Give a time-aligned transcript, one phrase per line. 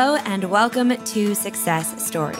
[0.00, 2.38] Hello, and welcome to Success Stories.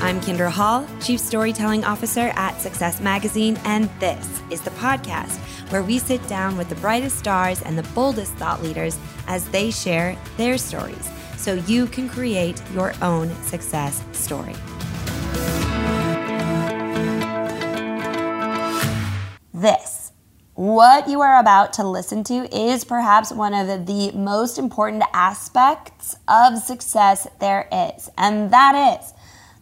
[0.00, 5.36] I'm Kindra Hall, Chief Storytelling Officer at Success Magazine, and this is the podcast
[5.72, 9.72] where we sit down with the brightest stars and the boldest thought leaders as they
[9.72, 14.54] share their stories so you can create your own success story.
[19.52, 19.97] This,
[20.58, 26.16] what you are about to listen to, is perhaps one of the most important aspects
[26.26, 29.14] of success there is, and that is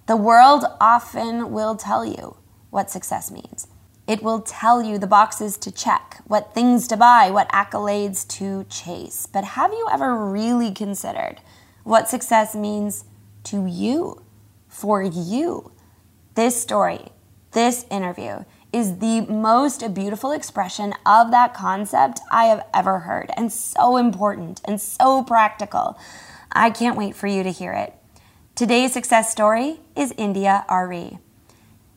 [0.06, 2.38] the world often will tell you
[2.70, 3.68] what success means.
[4.06, 8.64] It will tell you the boxes to check, what things to buy, what accolades to
[8.70, 9.26] chase.
[9.26, 11.42] But have you ever really considered
[11.84, 13.04] what success means
[13.44, 14.22] to you,
[14.66, 15.72] for you?
[16.36, 17.08] This story,
[17.50, 23.52] this interview, is the most beautiful expression of that concept I have ever heard, and
[23.52, 25.98] so important and so practical.
[26.52, 27.94] I can't wait for you to hear it.
[28.54, 30.12] Today's success story is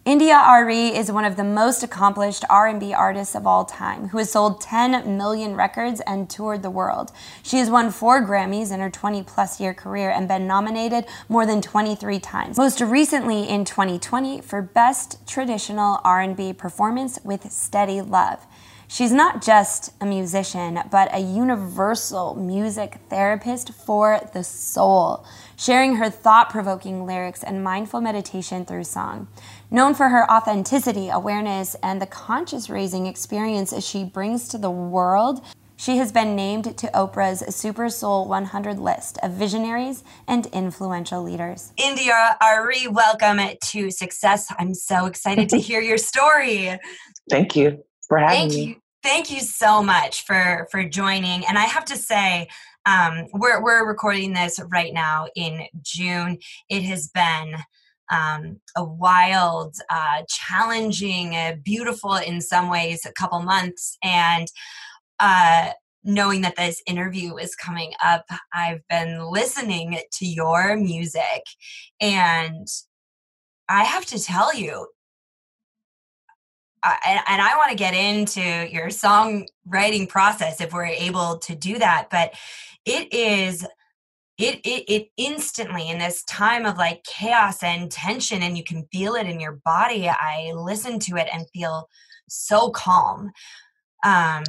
[0.10, 0.88] India.Arie.
[0.88, 4.60] India.Arie is one of the most accomplished R&B artists of all time, who has sold
[4.60, 7.12] 10 million records and toured the world.
[7.44, 11.62] She has won 4 Grammys in her 20-plus year career and been nominated more than
[11.62, 12.58] 23 times.
[12.58, 18.48] Most recently in 2020 for Best Traditional R&B Performance with Steady Love.
[18.92, 26.10] She's not just a musician, but a universal music therapist for the soul, sharing her
[26.10, 29.28] thought provoking lyrics and mindful meditation through song.
[29.70, 35.42] Known for her authenticity, awareness, and the conscious raising experience she brings to the world,
[35.78, 41.74] she has been named to Oprah's Super Soul 100 list of visionaries and influential leaders.
[41.78, 44.52] India.Arie, welcome to Success.
[44.58, 46.76] I'm so excited to hear your story.
[47.30, 48.64] Thank you for having Thank me.
[48.64, 48.76] You.
[49.02, 51.46] Thank you so much for for joining.
[51.46, 52.50] And I have to say,
[52.86, 56.38] um, we're we're recording this right now in June.
[56.70, 57.56] It has been
[58.12, 64.48] um, a wild, uh, challenging, uh, beautiful in some ways, a couple months, and
[65.20, 65.70] uh,
[66.04, 71.44] knowing that this interview is coming up, I've been listening to your music,
[72.02, 72.68] and
[73.70, 74.88] I have to tell you,
[76.84, 81.56] uh, and, and, I want to get into your songwriting process if we're able to
[81.56, 82.08] do that.
[82.10, 82.34] But
[82.86, 83.64] it is,
[84.38, 88.88] it, it, it instantly in this time of like chaos and tension, and you can
[88.92, 90.08] feel it in your body.
[90.10, 91.90] I listen to it and feel
[92.28, 93.32] so calm.
[94.04, 94.44] Um,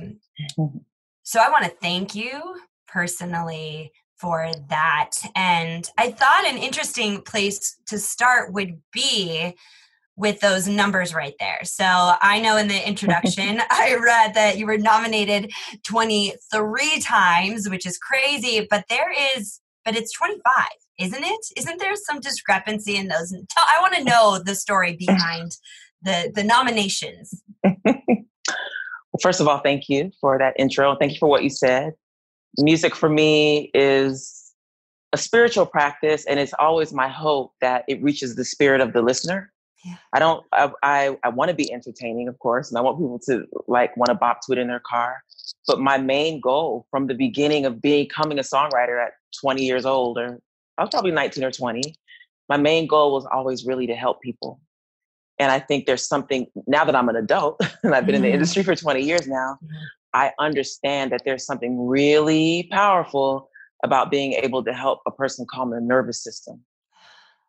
[1.23, 5.13] so I want to thank you personally for that.
[5.35, 9.55] And I thought an interesting place to start would be
[10.21, 11.61] with those numbers right there.
[11.65, 15.51] So I know in the introduction, I read that you were nominated
[15.85, 20.43] 23 times, which is crazy, but there is, but it's 25,
[20.99, 21.47] isn't it?
[21.57, 23.35] Isn't there some discrepancy in those?
[23.57, 25.57] I want to know the story behind
[26.03, 27.43] the, the nominations.
[27.65, 27.97] well,
[29.23, 30.97] first of all, thank you for that intro.
[30.97, 31.95] Thank you for what you said.
[32.59, 34.53] Music for me is
[35.15, 39.01] a spiritual practice, and it's always my hope that it reaches the spirit of the
[39.01, 39.51] listener
[39.85, 39.97] yeah.
[40.13, 40.45] I don't.
[40.53, 43.97] I I, I want to be entertaining, of course, and I want people to like
[43.97, 45.23] want to bop to it in their car.
[45.67, 50.19] But my main goal from the beginning of becoming a songwriter at 20 years old,
[50.19, 50.39] or
[50.79, 51.95] I was probably 19 or 20,
[52.49, 54.61] my main goal was always really to help people.
[55.39, 58.25] And I think there's something now that I'm an adult and I've been mm-hmm.
[58.25, 59.59] in the industry for 20 years now.
[59.65, 59.77] Mm-hmm.
[60.13, 63.49] I understand that there's something really powerful
[63.85, 66.63] about being able to help a person calm their nervous system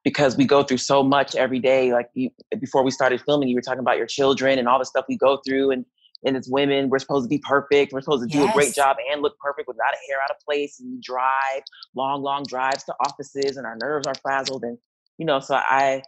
[0.03, 1.93] because we go through so much every day.
[1.93, 2.29] Like you,
[2.59, 5.17] before we started filming, you were talking about your children and all the stuff we
[5.17, 5.71] go through.
[5.71, 5.85] And,
[6.25, 7.93] and as women, we're supposed to be perfect.
[7.93, 8.49] We're supposed to do yes.
[8.49, 10.79] a great job and look perfect without a hair out of place.
[10.79, 11.63] And we drive
[11.95, 14.63] long, long drives to offices and our nerves are frazzled.
[14.63, 14.77] And,
[15.17, 16.03] you know, so I,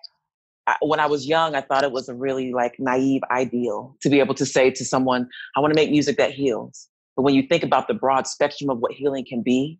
[0.66, 4.10] I, when I was young, I thought it was a really like naive ideal to
[4.10, 6.88] be able to say to someone, I want to make music that heals.
[7.16, 9.80] But when you think about the broad spectrum of what healing can be,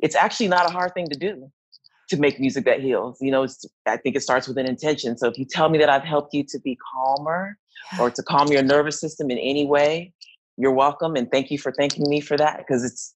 [0.00, 1.52] it's actually not a hard thing to do
[2.12, 3.18] to make music that heals.
[3.20, 3.46] You know,
[3.86, 5.16] I think it starts with an intention.
[5.16, 7.56] So if you tell me that I've helped you to be calmer
[7.98, 10.12] or to calm your nervous system in any way,
[10.58, 11.16] you're welcome.
[11.16, 13.14] And thank you for thanking me for that because it's,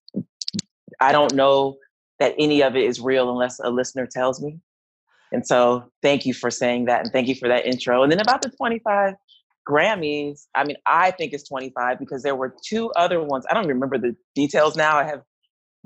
[0.98, 1.76] I don't know
[2.18, 4.60] that any of it is real unless a listener tells me.
[5.30, 8.02] And so thank you for saying that and thank you for that intro.
[8.02, 9.14] And then about the 25
[9.68, 13.44] Grammys, I mean, I think it's 25 because there were two other ones.
[13.50, 14.96] I don't remember the details now.
[14.96, 15.22] I have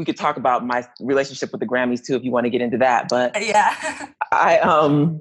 [0.01, 2.63] we could talk about my relationship with the Grammys too if you want to get
[2.63, 3.11] into that.
[3.11, 5.21] But yeah, I um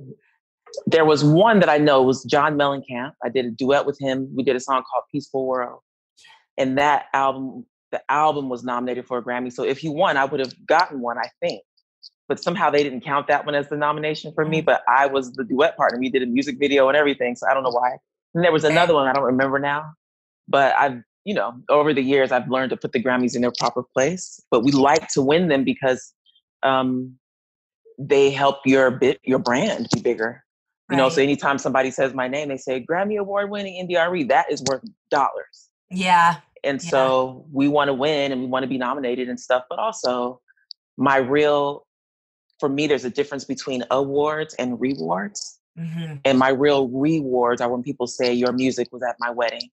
[0.85, 3.11] there was one that I know was John Mellencamp.
[3.21, 4.33] I did a duet with him.
[4.33, 5.81] We did a song called Peaceful World.
[6.57, 9.51] And that album the album was nominated for a Grammy.
[9.51, 11.61] So if he won, I would have gotten one, I think.
[12.29, 14.61] But somehow they didn't count that one as the nomination for me.
[14.61, 14.65] Mm.
[14.65, 15.99] But I was the duet partner.
[15.99, 17.35] We did a music video and everything.
[17.35, 17.97] So I don't know why.
[18.33, 19.91] And there was another one I don't remember now.
[20.47, 23.51] But I've, you know, over the years I've learned to put the Grammys in their
[23.59, 24.41] proper place.
[24.49, 26.11] But we like to win them because
[26.63, 27.19] um,
[27.99, 30.43] they help your bit your brand be bigger.
[30.89, 31.03] You right.
[31.03, 34.23] know, so anytime somebody says my name, they say Grammy Award winning India.Arie.
[34.23, 34.81] That is worth
[35.11, 35.69] dollars.
[35.91, 36.37] Yeah.
[36.63, 36.89] And yeah.
[36.89, 39.65] so we want to win and we want to be nominated and stuff.
[39.69, 40.41] But also,
[40.97, 41.85] my real,
[42.59, 45.59] for me, there's a difference between awards and rewards.
[45.77, 46.15] Mm-hmm.
[46.25, 49.69] And my real rewards are when people say, Your music was at my wedding,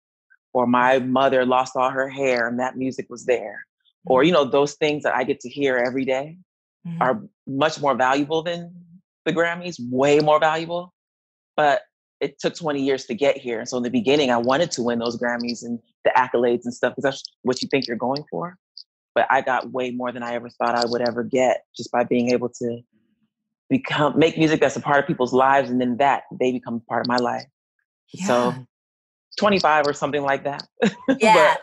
[0.56, 3.66] or my mother lost all her hair and that music was there.
[4.06, 4.12] Mm-hmm.
[4.12, 6.38] Or, you know, those things that I get to hear every day
[6.86, 7.02] mm-hmm.
[7.02, 8.72] are much more valuable than
[9.26, 10.94] the Grammys, way more valuable.
[11.58, 11.82] But
[12.22, 13.58] it took 20 years to get here.
[13.58, 16.72] And so in the beginning, I wanted to win those Grammys and the accolades and
[16.72, 18.56] stuff because that's what you think you're going for.
[19.14, 22.04] But I got way more than I ever thought I would ever get just by
[22.04, 22.80] being able to
[23.68, 27.02] become make music that's a part of people's lives and then that they become part
[27.02, 27.44] of my life.
[28.14, 28.26] Yeah.
[28.26, 28.54] So
[29.36, 30.66] 25 or something like that.
[31.18, 31.56] Yeah.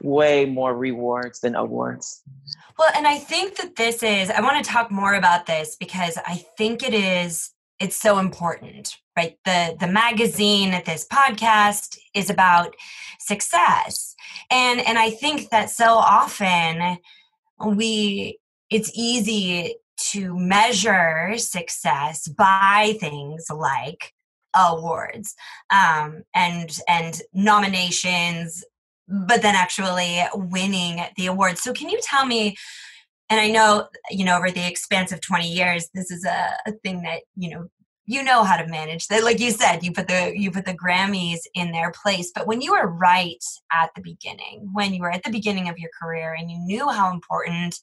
[0.00, 2.22] way more rewards than awards.
[2.78, 6.16] Well, and I think that this is I want to talk more about this because
[6.26, 12.30] I think it is it's so important right the the magazine at this podcast is
[12.30, 12.74] about
[13.20, 14.14] success
[14.50, 16.98] and and i think that so often
[17.64, 18.38] we
[18.70, 24.12] it's easy to measure success by things like
[24.54, 25.34] awards
[25.72, 28.64] um, and and nominations
[29.26, 32.56] but then actually winning the award so can you tell me
[33.30, 36.72] and I know, you know, over the expanse of 20 years, this is a, a
[36.72, 37.68] thing that, you know,
[38.08, 39.22] you know how to manage that.
[39.22, 42.62] Like you said you put the you put the grammys in their place but when
[42.62, 46.34] you were right at the beginning when you were at the beginning of your career
[46.38, 47.78] and you knew how important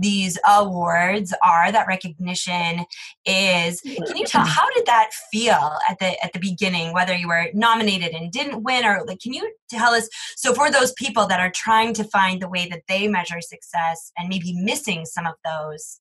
[0.00, 2.84] these awards are that recognition
[3.26, 3.80] is.
[3.80, 7.48] Can you tell how did that feel at the at the beginning whether you were
[7.54, 11.40] nominated and didn't win or like can you tell us so for those people that
[11.40, 15.34] are trying to find the way that they measure success and maybe missing some of
[15.44, 16.00] those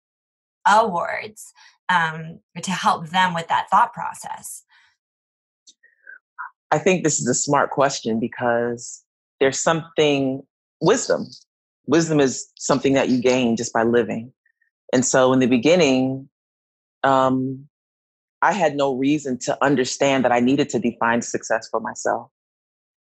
[0.68, 1.54] awards
[1.90, 4.64] um, to help them with that thought process?
[6.72, 9.04] I think this is a smart question because
[9.40, 10.44] there's something
[10.82, 11.28] wisdom
[11.90, 14.32] wisdom is something that you gain just by living.
[14.94, 16.30] And so in the beginning,
[17.04, 17.68] um,
[18.42, 22.30] I had no reason to understand that I needed to define success for myself.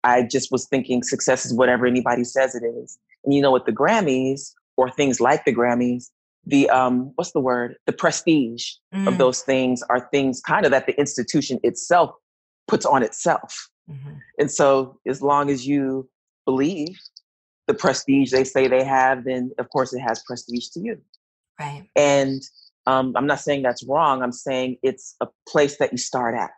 [0.05, 2.99] I just was thinking success is whatever anybody says it is.
[3.25, 6.11] And you know, with the Grammys or things like the Grammys,
[6.45, 7.77] the um, what's the word?
[7.87, 9.09] The prestige mm.
[9.09, 12.11] of those things are things kind of that the institution itself
[12.69, 13.69] puts on itself.
[13.91, 14.19] Mm-hmm.
[14.39, 16.09] And so, as long as you
[16.45, 16.97] believe
[17.67, 21.01] the prestige they say they have, then of course it has prestige to you.
[21.59, 21.89] Right.
[21.97, 22.43] And
[22.87, 24.23] um, I'm not saying that's wrong.
[24.23, 26.53] I'm saying it's a place that you start at.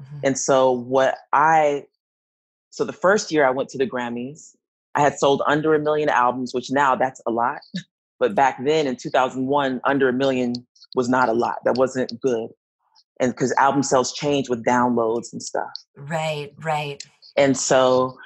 [0.00, 0.18] Mm-hmm.
[0.24, 1.84] And so what I,
[2.70, 4.54] so the first year I went to the Grammys,
[4.94, 7.60] I had sold under a million albums, which now that's a lot.
[8.18, 10.54] But back then in 2001, under a million
[10.94, 11.56] was not a lot.
[11.66, 12.48] That wasn't good.
[13.20, 15.68] And because album sales change with downloads and stuff.
[15.96, 17.02] Right, right.
[17.36, 18.16] And so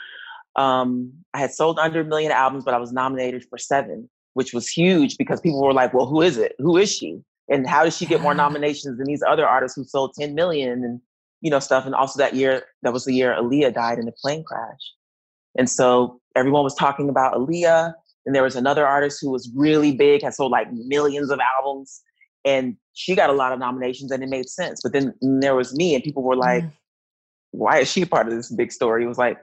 [0.57, 4.53] um, I had sold under a million albums, but I was nominated for seven, which
[4.53, 6.55] was huge because people were like, well, who is it?
[6.59, 7.21] Who is she?
[7.49, 10.85] And how does she get more nominations than these other artists who sold 10 million
[10.85, 11.01] and,
[11.41, 11.87] you know, stuff.
[11.87, 14.81] And also that year, that was the year Aaliyah died in a plane crash.
[15.57, 17.95] And so everyone was talking about Aaliyah.
[18.27, 22.03] And there was another artist who was really big, had sold like millions of albums.
[22.45, 24.81] And she got a lot of nominations and it made sense.
[24.83, 26.73] But then there was me, and people were like, mm.
[27.53, 29.05] why is she part of this big story?
[29.05, 29.39] It was like,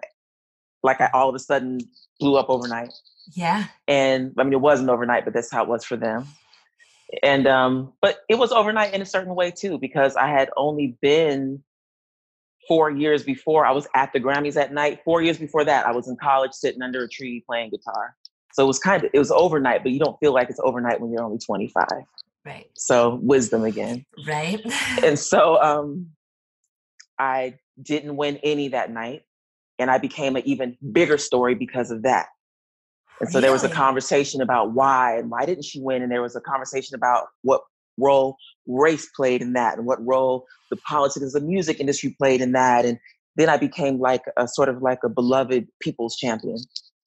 [0.83, 1.79] like I all of a sudden
[2.19, 2.93] blew up overnight.
[3.33, 3.65] Yeah.
[3.87, 6.27] And I mean, it wasn't overnight, but that's how it was for them.
[7.23, 10.97] And um, but it was overnight in a certain way too, because I had only
[11.01, 11.63] been
[12.67, 14.99] four years before I was at the Grammys at night.
[15.05, 18.15] Four years before that, I was in college sitting under a tree playing guitar.
[18.53, 20.99] So it was kind of it was overnight, but you don't feel like it's overnight
[20.99, 21.85] when you're only 25.
[22.45, 22.65] Right.
[22.75, 24.05] So wisdom again.
[24.25, 24.59] Right.
[25.03, 26.07] and so um
[27.19, 29.23] I didn't win any that night
[29.79, 32.27] and I became an even bigger story because of that.
[33.19, 33.43] And so really?
[33.43, 36.41] there was a conversation about why and why didn't she win, and there was a
[36.41, 37.61] conversation about what
[37.97, 42.41] role race played in that, and what role the politics of the music industry played
[42.41, 42.99] in that, and
[43.35, 46.57] then I became like a sort of like a beloved people's champion.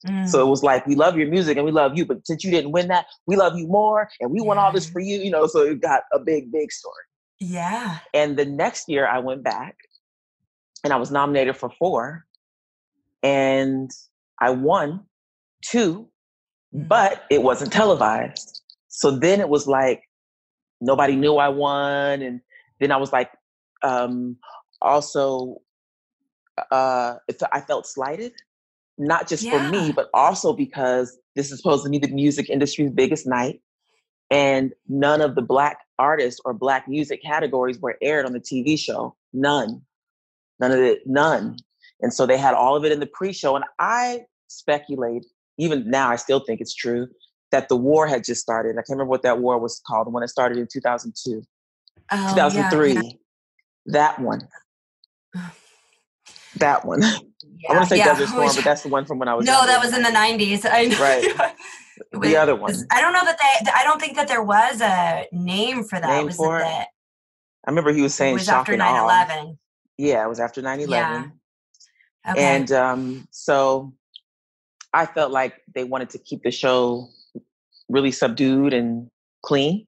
[0.07, 0.27] Mm.
[0.27, 2.51] So it was like we love your music and we love you, but since you
[2.51, 4.45] didn't win that, we love you more, and we yeah.
[4.45, 5.47] want all this for you, you know.
[5.47, 7.03] So it got a big, big story.
[7.39, 7.99] Yeah.
[8.13, 9.75] And the next year I went back,
[10.83, 12.25] and I was nominated for four,
[13.23, 13.89] and
[14.39, 15.05] I won
[15.63, 16.09] two,
[16.75, 16.87] mm.
[16.87, 18.61] but it wasn't televised.
[18.87, 20.03] So then it was like
[20.81, 22.41] nobody knew I won, and
[22.79, 23.31] then I was like,
[23.83, 24.37] um,
[24.81, 25.57] also,
[26.71, 27.15] uh,
[27.51, 28.33] I felt slighted,
[28.97, 29.51] not just yeah.
[29.51, 33.61] for me, but also because this is supposed to be the music industry's biggest night,
[34.29, 38.77] and none of the black artists or black music categories were aired on the TV
[38.77, 39.15] show.
[39.33, 39.81] None,
[40.59, 41.57] none of it, none.
[42.01, 45.25] And so they had all of it in the pre-show, and I speculate,
[45.57, 47.07] even now, I still think it's true
[47.51, 48.71] that the war had just started.
[48.71, 51.43] I can't remember what that war was called, the one that started in 2002,
[52.11, 52.93] oh, 2003.
[52.93, 53.11] Yeah, yeah.
[53.87, 54.47] That one.
[56.57, 57.01] that one.
[57.63, 58.05] Yeah, I want to say yeah.
[58.05, 59.45] Desert Storm, but that's the one from when I was.
[59.45, 60.65] No, that was in the 90s.
[60.65, 60.99] I know.
[60.99, 61.53] Right.
[62.21, 62.73] the other one.
[62.91, 63.71] I don't know that they.
[63.71, 66.07] I don't think that there was a name for that.
[66.07, 66.63] Name was for it?
[66.63, 66.87] That,
[67.65, 68.31] I remember he was saying.
[68.31, 69.57] It was after 9/11.
[69.97, 70.89] Yeah, it was after 9/11.
[70.89, 71.25] Yeah.
[72.29, 72.41] Okay.
[72.41, 73.93] And um, so
[74.93, 77.07] I felt like they wanted to keep the show
[77.89, 79.09] really subdued and
[79.43, 79.87] clean.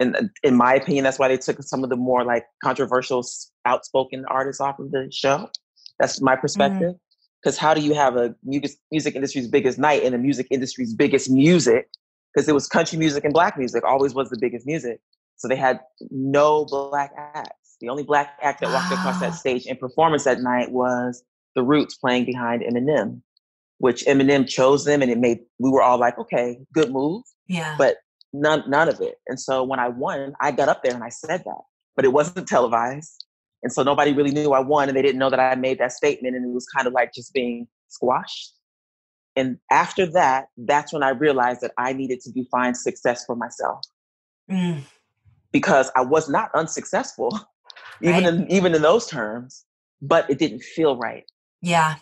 [0.00, 3.24] And uh, in my opinion, that's why they took some of the more like controversial,
[3.64, 5.48] outspoken artists off of the show.
[5.98, 6.40] That's my mm-hmm.
[6.40, 6.94] perspective.
[7.42, 7.66] Because mm-hmm.
[7.66, 11.30] how do you have a music, music industry's biggest night and the music industry's biggest
[11.30, 11.88] music?
[12.32, 15.00] Because it was country music and black music, always was the biggest music.
[15.36, 17.76] So they had no black acts.
[17.80, 21.24] The only black act that walked across that stage in performance that night was
[21.54, 23.22] the Roots playing behind Eminem
[23.82, 27.24] which Eminem chose them, and it made we were all like, okay, good move.
[27.48, 27.74] Yeah.
[27.76, 27.96] But
[28.32, 29.16] none none of it.
[29.26, 31.62] And so when I won, I got up there and I said that,
[31.96, 33.24] but it wasn't televised,
[33.60, 35.90] and so nobody really knew I won, and they didn't know that I made that
[35.90, 38.52] statement, and it was kind of like just being squashed.
[39.34, 43.80] And after that, that's when I realized that I needed to define success for myself.
[44.48, 44.82] Mm.
[45.50, 47.36] Because I was not unsuccessful,
[48.00, 48.32] even right.
[48.32, 49.64] in even in those terms,
[50.00, 51.24] but it didn't feel right.
[51.62, 51.96] Yeah.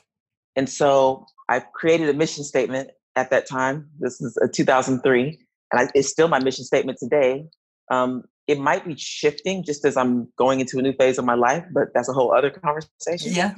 [0.57, 3.89] And so I created a mission statement at that time.
[3.99, 5.39] This is a 2003,
[5.73, 7.47] and I, it's still my mission statement today.
[7.91, 11.35] Um, it might be shifting just as I'm going into a new phase of my
[11.35, 13.33] life, but that's a whole other conversation.
[13.33, 13.55] Yeah.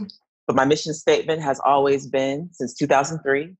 [0.47, 3.55] But my mission statement has always been since 2003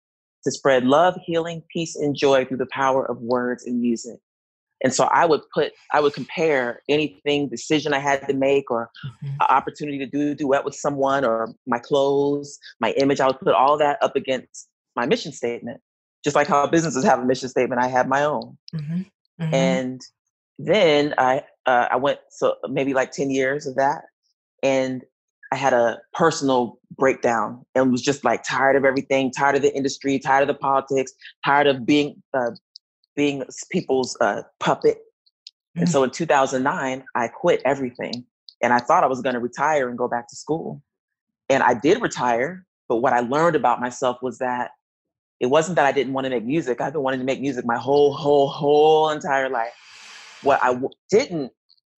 [0.45, 4.19] to spread love, healing, peace, and joy through the power of words and music.
[4.83, 8.91] And so I would put, I would compare anything, decision I had to make or
[9.05, 9.37] mm-hmm.
[9.41, 13.55] opportunity to do a duet with someone or my clothes, my image, I would put
[13.55, 15.81] all that up against my mission statement.
[16.25, 18.57] Just like how businesses have a mission statement, I have my own.
[18.75, 19.03] Mm-hmm.
[19.41, 19.55] Mm-hmm.
[19.55, 20.01] And
[20.59, 24.03] then I, uh, I went, so maybe like 10 years of that.
[24.63, 25.03] And
[25.53, 29.75] I had a personal breakdown and was just like tired of everything, tired of the
[29.75, 31.13] industry, tired of the politics,
[31.45, 32.53] tired of being uh,
[33.17, 34.99] being people's uh, puppet.
[35.77, 36.05] And so mm.
[36.05, 38.25] in 2009, I quit everything.
[38.63, 40.83] And I thought I was going to retire and go back to school.
[41.49, 42.67] And I did retire.
[42.89, 44.71] But what I learned about myself was that
[45.41, 46.81] it wasn't that I didn't want to make music.
[46.81, 49.73] I've been wanting to make music my whole, whole, whole entire life.
[50.43, 51.53] What I w- didn't,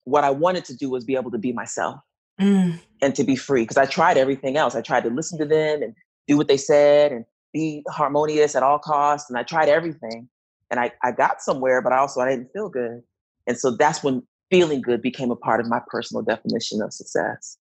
[0.05, 1.97] what I wanted to do was be able to be myself
[2.41, 2.79] mm.
[3.03, 3.63] and to be free.
[3.63, 4.75] Because I tried everything else.
[4.75, 5.95] I tried to listen to them and
[6.27, 9.29] do what they said and be harmonious at all costs.
[9.29, 10.29] And I tried everything
[10.75, 13.03] and I, I got somewhere, but I also I didn't feel good.
[13.47, 17.57] And so that's when feeling good became a part of my personal definition of success.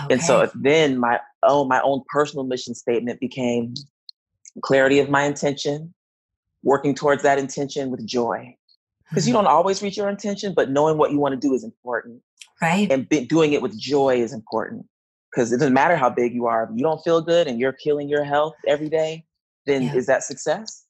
[0.00, 0.14] Okay.
[0.14, 3.74] And so then my own my own personal mission statement became
[4.62, 5.94] clarity of my intention,
[6.64, 8.56] working towards that intention with joy.
[9.08, 9.44] Because you mm-hmm.
[9.44, 12.20] don't always reach your intention, but knowing what you want to do is important.
[12.60, 12.90] Right.
[12.90, 14.86] And be, doing it with joy is important.
[15.30, 16.64] Because it doesn't matter how big you are.
[16.64, 19.24] If you don't feel good and you're killing your health every day,
[19.66, 19.94] then yeah.
[19.94, 20.83] is that success?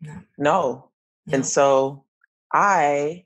[0.00, 0.22] No.
[0.38, 0.90] no.
[1.32, 2.04] And so
[2.52, 3.24] I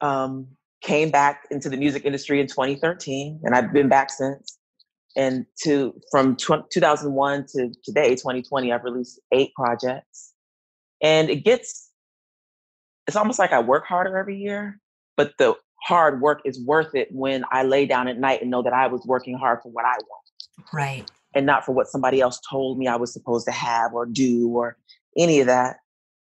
[0.00, 0.48] um,
[0.80, 4.58] came back into the music industry in 2013, and I've been back since.
[5.16, 10.32] And to from tw- 2001 to today, 2020, I've released eight projects,
[11.02, 11.90] and it gets
[13.06, 14.78] it's almost like I work harder every year,
[15.16, 18.62] but the hard work is worth it when I lay down at night and know
[18.62, 22.20] that I was working hard for what I want, right, and not for what somebody
[22.20, 24.76] else told me I was supposed to have or do or
[25.16, 25.78] any of that.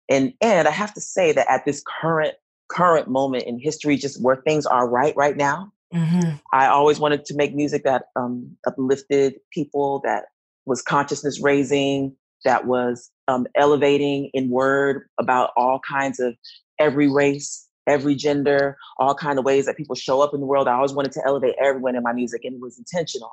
[0.09, 2.35] And and I have to say that at this current
[2.69, 6.35] current moment in history, just where things are right right now, mm-hmm.
[6.51, 10.25] I always wanted to make music that um, uplifted people, that
[10.65, 16.35] was consciousness raising, that was um, elevating in word about all kinds of
[16.79, 20.67] every race, every gender, all kind of ways that people show up in the world.
[20.67, 23.31] I always wanted to elevate everyone in my music, and it was intentional.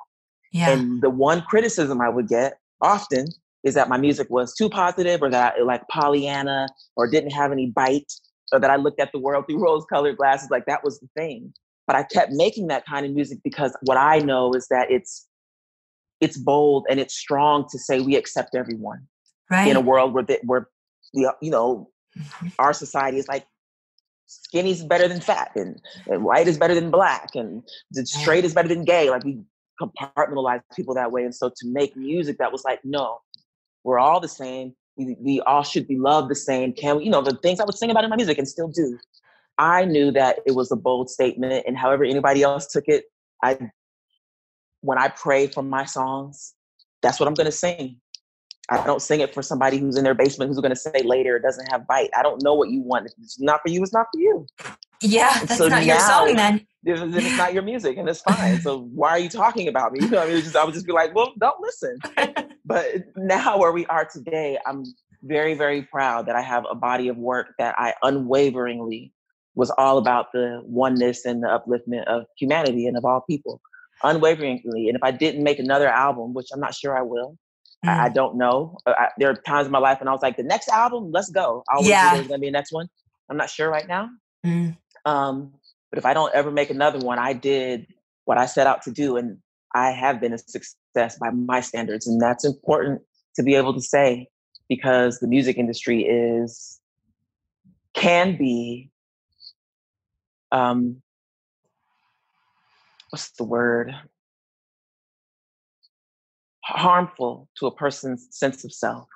[0.51, 0.69] Yeah.
[0.69, 3.27] And the one criticism I would get often
[3.63, 7.51] is that my music was too positive or that I like Pollyanna or didn't have
[7.51, 8.11] any bite
[8.51, 10.49] or that I looked at the world through rose colored glasses.
[10.49, 11.53] Like that was the thing.
[11.87, 15.27] But I kept making that kind of music because what I know is that it's
[16.21, 19.07] it's bold and it's strong to say we accept everyone
[19.49, 19.67] right.
[19.67, 20.69] in a world where, where
[21.13, 22.47] the, you know, mm-hmm.
[22.59, 23.45] our society is like
[24.27, 27.63] skinny is better than fat and, and white is better than black and
[28.03, 29.09] straight is better than gay.
[29.09, 29.39] Like we
[29.81, 31.23] compartmentalize people that way.
[31.23, 33.19] And so to make music that was like, no,
[33.83, 34.73] we're all the same.
[34.97, 36.73] We, we all should be loved the same.
[36.73, 38.67] Can we, you know, the things I would sing about in my music and still
[38.67, 38.97] do.
[39.57, 43.05] I knew that it was a bold statement, and however anybody else took it,
[43.43, 43.71] I
[44.81, 46.55] when I pray for my songs,
[47.01, 47.97] that's what I'm going to sing.
[48.69, 51.35] I don't sing it for somebody who's in their basement who's going to say later
[51.35, 52.09] it doesn't have bite.
[52.17, 53.07] I don't know what you want.
[53.07, 54.47] If it's not for you, it's not for you.
[55.01, 56.65] Yeah, that's so not your song then.
[56.83, 58.59] Then it's not your music, and it's fine.
[58.61, 59.99] so why are you talking about me?
[60.01, 61.99] You know, I mean, just, I would just be like, well, don't listen.
[62.71, 64.85] but now where we are today, I'm
[65.23, 69.13] very, very proud that I have a body of work that I unwaveringly
[69.55, 73.61] was all about the oneness and the upliftment of humanity and of all people,
[74.03, 74.87] unwaveringly.
[74.87, 77.37] And if I didn't make another album, which I'm not sure I will,
[77.85, 77.89] mm.
[77.89, 78.13] I, I, mm.
[78.13, 78.77] don't know.
[78.85, 81.11] Uh, I, there are times in my life when I was like, the next album,
[81.11, 81.63] let's go.
[81.69, 82.15] I always yeah.
[82.15, 82.87] there's gonna be a next one.
[83.29, 84.09] I'm not sure right now.
[84.45, 84.77] Mm.
[85.05, 85.53] Um,
[85.89, 87.87] but if I don't ever make another one, I did
[88.25, 89.39] what I set out to do, and
[89.73, 93.01] I have been a success by my standards, and that's important
[93.35, 94.27] to be able to say
[94.67, 96.79] because the music industry is
[97.93, 98.89] can be
[100.51, 101.01] um,
[103.09, 103.93] what's the word?
[106.63, 109.07] Harmful to a person's sense of self.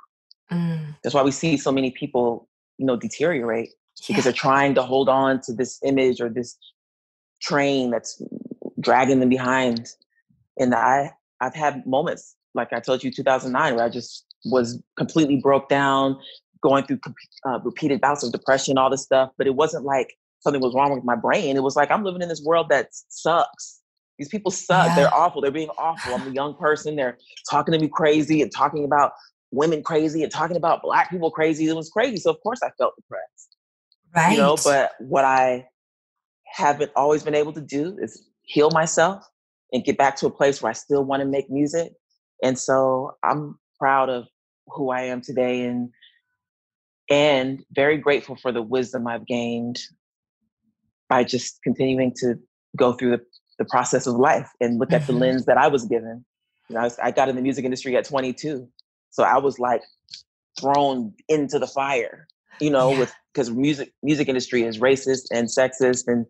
[0.52, 0.96] Mm.
[1.04, 2.48] That's why we see so many people,
[2.78, 4.08] you know, deteriorate yeah.
[4.08, 6.58] because they're trying to hold on to this image or this
[7.42, 8.22] train that's
[8.80, 9.90] dragging them behind.
[10.58, 15.38] And I, I've had moments like I told you, 2009, where I just was completely
[15.38, 16.18] broke down,
[16.62, 17.00] going through
[17.48, 19.32] uh, repeated bouts of depression, all this stuff.
[19.38, 21.58] But it wasn't like something was wrong with my brain.
[21.58, 23.82] It was like I'm living in this world that sucks.
[24.18, 24.88] These people suck.
[24.88, 24.96] Yeah.
[24.96, 25.42] They're awful.
[25.42, 26.16] They're being awful.
[26.16, 26.96] I'm a young person.
[26.96, 27.18] They're
[27.50, 29.12] talking to me crazy and talking about
[29.52, 31.68] women crazy and talking about black people crazy.
[31.68, 32.18] It was crazy.
[32.18, 33.58] So of course I felt depressed.
[34.16, 34.32] Right.
[34.32, 35.68] You know, but what I
[36.46, 39.28] haven't always been able to do is heal myself
[39.76, 41.92] and get back to a place where I still want to make music.
[42.42, 44.26] And so I'm proud of
[44.68, 45.90] who I am today and
[47.08, 49.80] and very grateful for the wisdom I've gained
[51.08, 52.40] by just continuing to
[52.76, 53.22] go through the,
[53.60, 55.22] the process of life and look at the mm-hmm.
[55.22, 56.26] lens that I was given.
[56.68, 58.68] You know, I, was, I got in the music industry at 22.
[59.12, 59.84] So I was like
[60.60, 62.28] thrown into the fire,
[62.60, 63.00] you know, yeah.
[63.00, 66.26] with because music music industry is racist and sexist and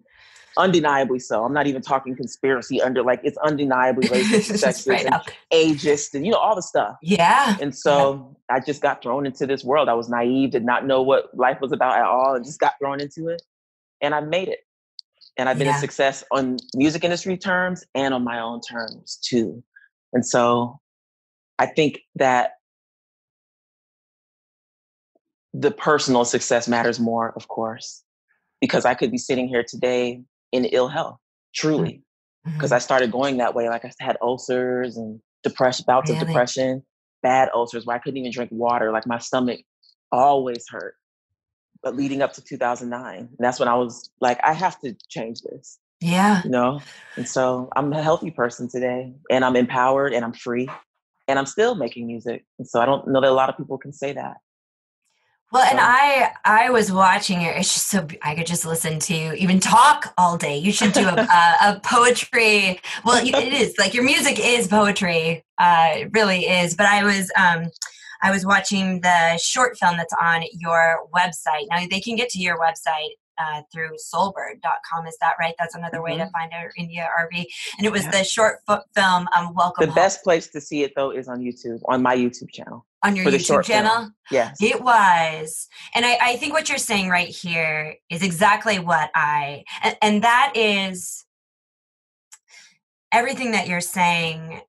[0.58, 1.44] undeniably so.
[1.44, 5.22] I'm not even talking conspiracy under like it's undeniably racist, sexist, right and
[5.54, 6.98] ageist, and you know all the stuff.
[7.02, 7.58] Yeah.
[7.62, 8.56] And so yeah.
[8.56, 9.90] I just got thrown into this world.
[9.90, 12.74] I was naive, did not know what life was about at all, and just got
[12.80, 13.42] thrown into it,
[14.02, 14.60] and I made it
[15.38, 15.78] and I've been yeah.
[15.78, 19.64] a success on music industry terms and on my own terms too.
[20.14, 20.80] And so
[21.60, 22.52] I think that
[25.54, 28.04] the personal success matters more, of course,
[28.62, 30.22] because I could be sitting here today
[30.56, 31.18] in ill health,
[31.54, 32.04] truly,
[32.44, 32.76] because mm-hmm.
[32.76, 33.70] I started going that way.
[33.70, 36.22] Like I had ulcers and depression, bouts really?
[36.22, 36.84] of depression,
[37.22, 38.92] bad ulcers where I couldn't even drink water.
[38.92, 39.62] Like my stomach
[40.12, 40.96] always hurt
[41.86, 45.40] but leading up to 2009 and that's when i was like i have to change
[45.42, 46.82] this yeah you know
[47.16, 50.68] and so i'm a healthy person today and i'm empowered and i'm free
[51.28, 53.78] and i'm still making music and so i don't know that a lot of people
[53.78, 54.38] can say that
[55.52, 57.56] well, and I I was watching it.
[57.58, 60.58] It's just so I could just listen to even talk all day.
[60.58, 62.80] You should do a, a, a poetry.
[63.04, 65.46] Well, it is like your music is poetry.
[65.58, 66.76] Uh, it really is.
[66.76, 67.70] But I was um,
[68.22, 71.68] I was watching the short film that's on your website.
[71.70, 75.08] Now they can get to your website uh, through soulbird.com.
[75.08, 75.54] Is that right?
[75.60, 76.26] That's another way mm-hmm.
[76.26, 77.46] to find out India RV.
[77.78, 78.12] And it was yeah.
[78.12, 79.96] the short film, um, Welcome The Home.
[79.96, 82.86] best place to see it, though, is on YouTube, on my YouTube channel.
[83.06, 84.10] On your YouTube channel?
[84.32, 84.58] Yes.
[84.62, 85.68] It was.
[85.94, 90.24] And I, I think what you're saying right here is exactly what I, and, and
[90.24, 91.26] that is
[93.12, 94.62] everything that you're saying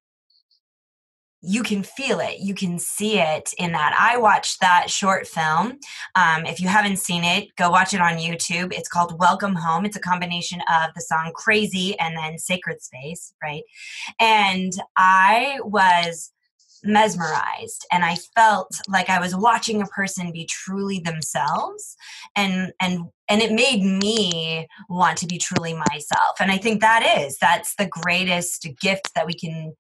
[1.49, 2.41] you can feel it.
[2.41, 3.97] You can see it in that.
[3.97, 5.79] I watched that short film.
[6.17, 8.73] Um, if you haven't seen it go watch it on youtube.
[8.73, 9.85] It's called welcome home.
[9.85, 13.63] It's a combination of the song crazy and then sacred space right?
[14.19, 16.33] And i was
[16.85, 21.97] mesmerized and i felt like i was watching a person be truly themselves
[22.35, 27.21] and and and it made me want to be truly myself and i think that
[27.21, 29.73] is that's the greatest gift that we can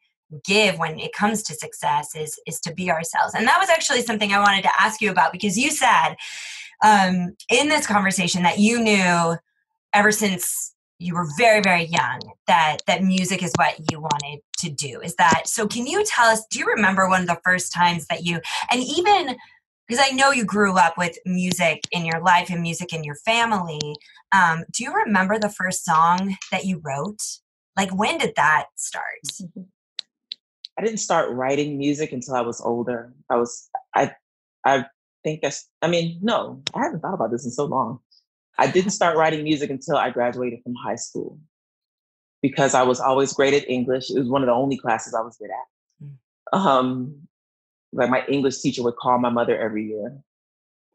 [0.45, 4.03] give when it comes to success is is to be ourselves and that was actually
[4.03, 6.15] something i wanted to ask you about because you said
[6.85, 9.37] um, in this conversation that you knew
[9.95, 14.71] ever since you were very very young that that music is what you wanted to
[14.71, 17.73] do is that so can you tell us do you remember one of the first
[17.73, 19.37] times that you and even
[19.87, 23.15] because I know you grew up with music in your life and music in your
[23.15, 23.81] family.
[24.33, 27.21] Um, do you remember the first song that you wrote?
[27.77, 29.05] Like, when did that start?
[30.79, 33.13] I didn't start writing music until I was older.
[33.31, 34.13] I was, I,
[34.65, 34.87] I
[35.23, 38.01] think i I mean, no, I haven't thought about this in so long.
[38.59, 41.39] I didn't start writing music until I graduated from high school
[42.43, 44.11] because I was always great at English.
[44.11, 46.07] It was one of the only classes I was good at.
[46.55, 46.59] Mm.
[46.59, 47.29] Um,
[47.93, 50.17] like my English teacher would call my mother every year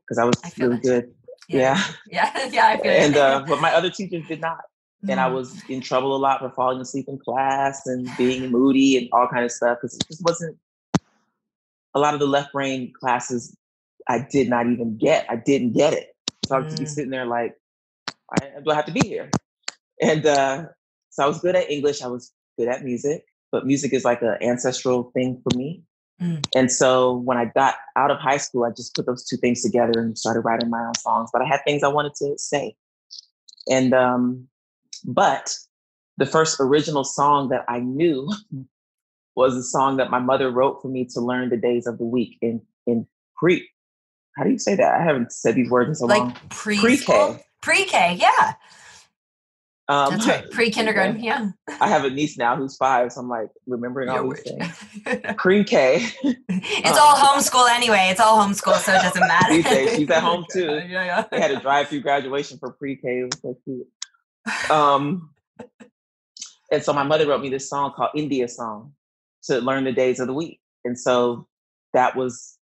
[0.04, 1.13] because I was I really good.
[1.47, 1.82] Yeah.
[2.08, 2.32] Yeah.
[2.36, 2.50] Yeah.
[2.52, 4.62] yeah I feel and, uh, but my other teachers did not.
[5.10, 5.34] And I mm.
[5.34, 9.28] was in trouble a lot for falling asleep in class and being moody and all
[9.28, 10.56] kind of stuff because it just wasn't
[11.95, 13.58] a lot of the left brain classes
[14.08, 15.26] I did not even get.
[15.28, 16.10] I didn't get it.
[16.51, 16.89] So I would just be mm.
[16.89, 17.55] sitting there like,
[18.09, 19.29] I, do I have to be here?
[20.01, 20.65] And uh,
[21.09, 22.01] so I was good at English.
[22.01, 25.81] I was good at music, but music is like an ancestral thing for me.
[26.21, 26.45] Mm.
[26.53, 29.61] And so when I got out of high school, I just put those two things
[29.61, 31.29] together and started writing my own songs.
[31.31, 32.75] But I had things I wanted to say.
[33.69, 34.49] And, um,
[35.05, 35.55] but
[36.17, 38.29] the first original song that I knew
[39.37, 42.03] was a song that my mother wrote for me to learn the days of the
[42.03, 43.69] week in, in pre.
[44.38, 45.00] How do you say that?
[45.00, 46.30] I haven't said these words in so like long.
[46.30, 47.44] Like Pre-K.
[47.62, 48.54] Pre-K, yeah.
[49.88, 50.50] Um, That's right.
[50.52, 51.22] Pre kindergarten.
[51.22, 51.50] Yeah.
[51.82, 55.26] I have a niece now who's five, so I'm like remembering all these things.
[55.38, 56.08] Pre K.
[56.24, 58.08] It's um, all homeschool anyway.
[58.10, 59.52] It's all homeschool, so it doesn't matter.
[59.54, 60.82] These days, she's at home too.
[60.88, 61.26] Yeah, yeah.
[61.30, 63.20] They had a drive through graduation for pre K.
[63.20, 64.72] It was so cute.
[64.72, 65.32] Um,
[66.72, 68.94] and so my mother wrote me this song called India Song
[69.44, 70.62] to learn the days of the week.
[70.86, 71.48] And so
[71.94, 72.58] that was,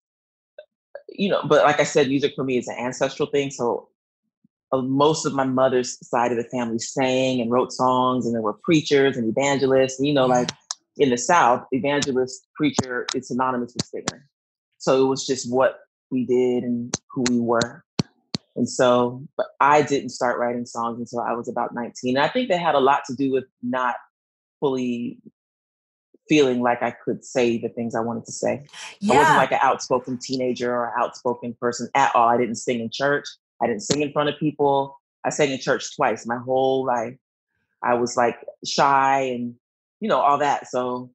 [1.08, 3.50] you know, but like I said, music for me is an ancestral thing.
[3.50, 3.88] So
[4.72, 8.42] uh, most of my mother's side of the family sang and wrote songs, and there
[8.42, 9.98] were preachers and evangelists.
[9.98, 10.50] And, you know, like
[10.96, 14.28] in the South, evangelist, preacher, it's synonymous with singer.
[14.78, 17.84] So it was just what we did and who we were.
[18.56, 22.16] And so, but I didn't start writing songs until I was about 19.
[22.16, 23.96] And I think that had a lot to do with not
[24.60, 25.18] fully
[26.28, 28.66] feeling like I could say the things I wanted to say.
[29.00, 29.14] Yeah.
[29.14, 32.28] I wasn't like an outspoken teenager or outspoken person at all.
[32.28, 33.26] I didn't sing in church.
[33.62, 35.00] I didn't sing in front of people.
[35.24, 37.16] I sang in church twice my whole life.
[37.82, 39.54] I was like shy and,
[40.00, 40.68] you know, all that.
[40.68, 41.10] So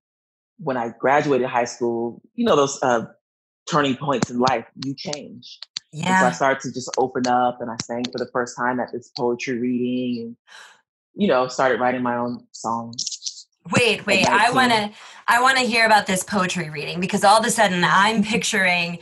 [0.58, 3.06] when I graduated high school, you know, those uh,
[3.70, 5.60] turning points in life, you change.
[5.92, 6.08] Yeah.
[6.10, 8.80] And so I started to just open up and I sang for the first time
[8.80, 10.38] at this poetry reading and,
[11.16, 13.29] you know, started writing my own songs.
[13.72, 14.28] Wait, wait.
[14.28, 14.92] I want to
[15.28, 19.00] I want to hear about this poetry reading because all of a sudden I'm picturing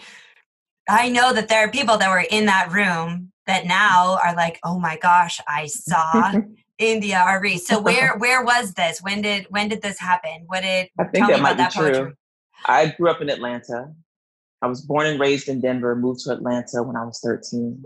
[0.90, 4.60] I know that there are people that were in that room that now are like,
[4.64, 6.34] oh my gosh, I saw
[6.78, 7.58] India Arie.
[7.58, 9.02] So where where was this?
[9.02, 10.44] When did when did this happen?
[10.46, 11.92] What did I think that might be true.
[11.92, 12.14] Poetry?
[12.66, 13.94] I grew up in Atlanta.
[14.62, 17.84] I was born and raised in Denver, moved to Atlanta when I was 13.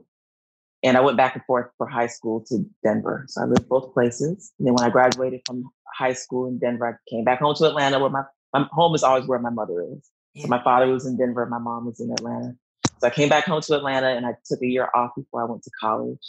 [0.83, 3.25] And I went back and forth for high school to Denver.
[3.27, 4.51] So I lived both places.
[4.57, 7.65] And then when I graduated from high school in Denver, I came back home to
[7.65, 10.09] Atlanta where my, my home is always where my mother is.
[10.33, 10.43] Yeah.
[10.43, 12.55] So my father was in Denver, my mom was in Atlanta.
[12.99, 15.45] So I came back home to Atlanta and I took a year off before I
[15.45, 16.25] went to college.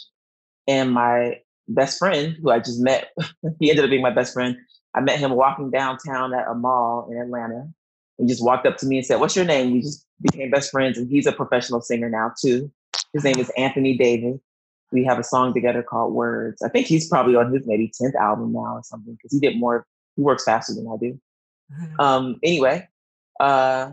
[0.67, 3.11] And my best friend, who I just met,
[3.59, 4.57] he ended up being my best friend.
[4.95, 7.67] I met him walking downtown at a mall in Atlanta.
[8.17, 9.71] He just walked up to me and said, What's your name?
[9.71, 10.97] We just became best friends.
[10.97, 12.71] And he's a professional singer now, too.
[13.13, 14.39] His name is Anthony David.
[14.91, 16.61] We have a song together called Words.
[16.61, 19.59] I think he's probably on his maybe 10th album now or something because he did
[19.59, 21.19] more, he works faster than I do.
[21.73, 22.01] Mm-hmm.
[22.01, 22.87] Um, anyway,
[23.39, 23.91] uh,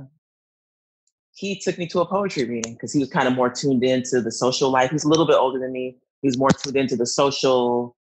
[1.35, 4.21] he took me to a poetry reading because he was kind of more tuned into
[4.21, 4.91] the social life.
[4.91, 5.97] He's a little bit older than me.
[6.21, 7.97] He was more tuned into the social,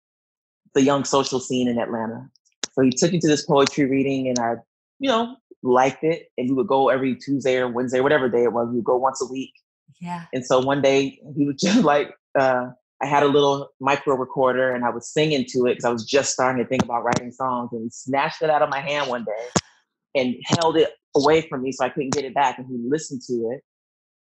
[0.74, 2.28] the young social scene in Atlanta.
[2.74, 4.56] So he took me to this poetry reading and I,
[5.00, 6.30] you know, liked it.
[6.38, 8.70] And we would go every Tuesday or Wednesday, whatever day it was.
[8.70, 9.54] We would go once a week.
[10.00, 10.26] Yeah.
[10.34, 12.68] And so one day he was just like, uh,
[13.02, 16.06] I had a little micro recorder and I was singing to it because I was
[16.06, 17.70] just starting to think about writing songs.
[17.72, 19.48] And he snatched it out of my hand one day
[20.16, 22.58] and held it away from me so I couldn't get it back.
[22.58, 23.64] And he listened to it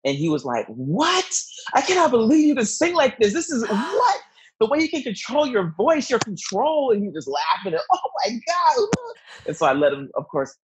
[0.04, 1.26] and he was like, What?
[1.74, 3.32] I cannot believe you can sing like this.
[3.32, 4.20] This is what?
[4.60, 8.10] The way you can control your voice, your control, and he just laughing and oh
[8.24, 8.88] my God.
[9.46, 10.56] And so I let him, of course,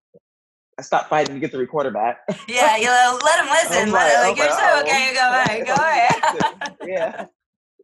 [0.79, 2.21] I stopped fighting to get the recorder back.
[2.47, 3.91] Yeah, you know, let him listen.
[3.91, 6.75] Like, like, you're so okay, you go ahead, go ahead.
[6.87, 7.25] yeah.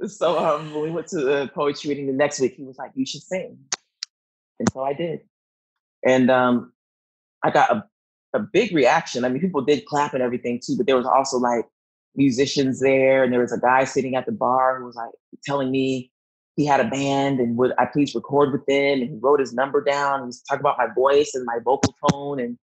[0.08, 2.92] So um, when we went to the poetry reading the next week, he was like,
[2.96, 3.58] You should sing.
[4.60, 5.22] And so I did.
[6.06, 6.72] And um,
[7.44, 7.84] I got a
[8.34, 9.26] a big reaction.
[9.26, 11.66] I mean, people did clap and everything too, but there was also like
[12.16, 15.12] musicians there, and there was a guy sitting at the bar who was like
[15.44, 16.12] telling me
[16.56, 19.54] he had a band and would I please record with them, and he wrote his
[19.54, 20.22] number down.
[20.22, 22.58] He was talking about my voice and my vocal tone, and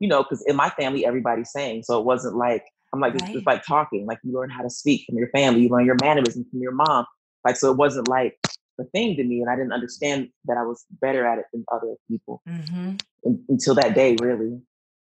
[0.00, 3.22] you know, because in my family everybody's sang, so it wasn't like I'm like, right.
[3.22, 4.06] it's, it's like talking.
[4.06, 6.72] Like you learn how to speak from your family, you learn your mannerisms from your
[6.72, 7.06] mom.
[7.44, 8.36] Like so, it wasn't like
[8.80, 11.64] a thing to me, and I didn't understand that I was better at it than
[11.72, 12.96] other people mm-hmm.
[13.24, 14.60] in, until that day, really.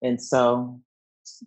[0.02, 0.80] And so,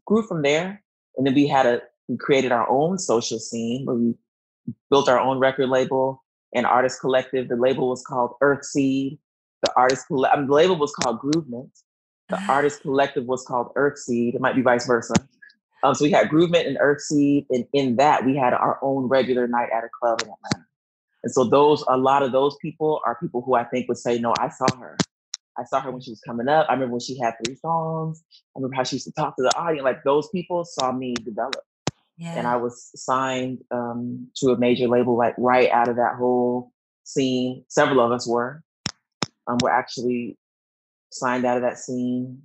[0.05, 0.83] grew from there.
[1.17, 4.15] And then we had a we created our own social scene where we
[4.91, 6.23] built our own record label
[6.55, 7.49] and artist collective.
[7.49, 9.19] The label was called Earthseed.
[9.63, 11.71] The artist I mean, the label was called Groovement.
[12.29, 14.35] The artist collective was called Earthseed.
[14.35, 15.15] It might be vice versa.
[15.83, 19.47] Um, so we had Groovement and Earthseed, and in that we had our own regular
[19.47, 20.67] night at a club in Atlanta.
[21.23, 24.19] And so those, a lot of those people are people who I think would say,
[24.19, 24.97] "No, I saw her.
[25.59, 26.67] I saw her when she was coming up.
[26.69, 28.23] I remember when she had three songs.
[28.55, 29.85] I remember how she used to talk to the audience.
[29.85, 31.63] Like those people saw me develop.
[32.17, 32.35] Yeah.
[32.35, 36.73] And I was signed um, to a major label like right out of that whole
[37.05, 37.65] scene.
[37.69, 38.63] Several of us were.
[39.47, 40.37] Um, we're actually
[41.11, 42.43] signed out of that scene.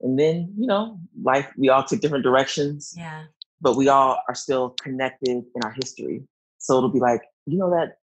[0.00, 2.94] And then, you know, life, we all took different directions.
[2.96, 3.24] Yeah.
[3.60, 6.22] But we all are still connected in our history.
[6.58, 7.98] So it'll be like, you know, that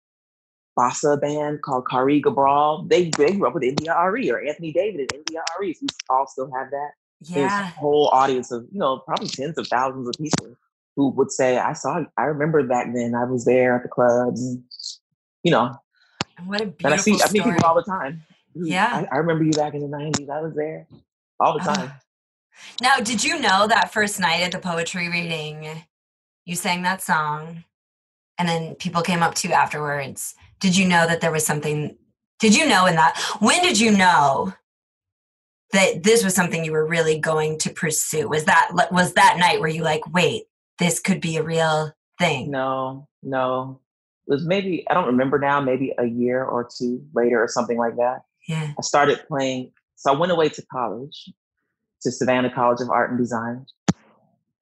[0.78, 2.88] bossa band called Khari Gabral.
[2.88, 5.74] They, they grew up with India.Arie or Anthony David and India.Arie.
[5.74, 6.92] So we all still have that.
[7.22, 7.36] Yeah.
[7.36, 10.56] There's a whole audience of, you know, probably tens of thousands of people
[10.96, 14.42] who would say, I saw, I remember back then, I was there at the clubs,
[14.42, 14.64] and,
[15.44, 15.74] you know.
[16.38, 17.42] And what a beautiful and I see, story.
[17.42, 18.22] I meet people all the time.
[18.66, 19.06] Yeah.
[19.12, 20.30] I, I, remember you back in the 90s.
[20.30, 20.88] I was there
[21.40, 21.90] all the time.
[21.90, 21.94] Uh,
[22.82, 25.84] now, did you know that first night at the poetry reading,
[26.46, 27.64] you sang that song
[28.38, 30.36] and then people came up to you afterwards?
[30.60, 31.98] Did you know that there was something?
[32.40, 33.18] Did you know in that?
[33.40, 34.54] When did you know
[35.72, 38.28] that this was something you were really going to pursue?
[38.28, 40.44] Was that was that night where you like, wait,
[40.80, 42.52] this could be a real thing?
[42.52, 43.80] No, no.
[44.28, 47.78] It was maybe, I don't remember now, maybe a year or two later or something
[47.78, 48.24] like that.
[48.50, 48.74] Yeah.
[48.78, 49.72] I started playing.
[49.96, 51.32] So I went away to college,
[52.02, 53.66] to Savannah College of Art and Design.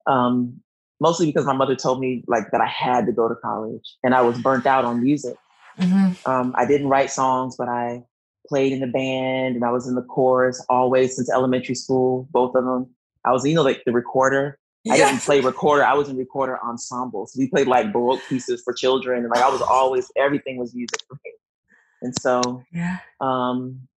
[0.06, 0.60] Um,
[1.00, 4.14] mostly because my mother told me like that I had to go to college and
[4.14, 5.36] I was burnt out on music.
[5.78, 6.30] Mm-hmm.
[6.30, 8.04] Um, I didn't write songs, but I
[8.46, 12.54] played in the band and I was in the chorus always since elementary school, both
[12.54, 12.88] of them.
[13.24, 14.58] I was, you know, like the recorder.
[14.90, 15.84] I didn't play recorder.
[15.84, 17.34] I was in recorder ensembles.
[17.36, 21.00] We played like baroque pieces for children, and like I was always everything was music
[21.06, 21.32] for me.
[22.02, 22.98] And so, yeah.
[23.20, 23.88] Um,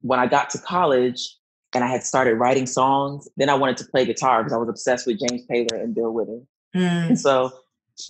[0.00, 1.36] when I got to college
[1.74, 4.68] and I had started writing songs, then I wanted to play guitar because I was
[4.68, 6.46] obsessed with James Taylor and Bill Withers.
[6.76, 7.08] Mm.
[7.08, 7.50] And so,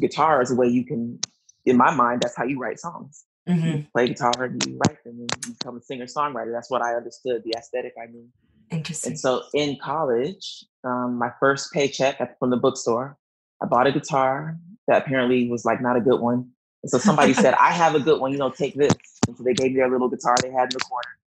[0.00, 1.20] guitar is a way you can,
[1.64, 3.24] in my mind, that's how you write songs.
[3.48, 3.66] Mm-hmm.
[3.66, 6.52] You play guitar and you write them and you become a singer songwriter.
[6.52, 8.26] That's what I understood, the aesthetic I knew.
[8.70, 9.12] Interesting.
[9.12, 13.18] And so in college, um, my first paycheck from the bookstore,
[13.62, 16.50] I bought a guitar that apparently was like not a good one.
[16.84, 18.92] And so somebody said, I have a good one, you know, take this.
[19.26, 21.18] And so they gave me their little guitar they had in the corner.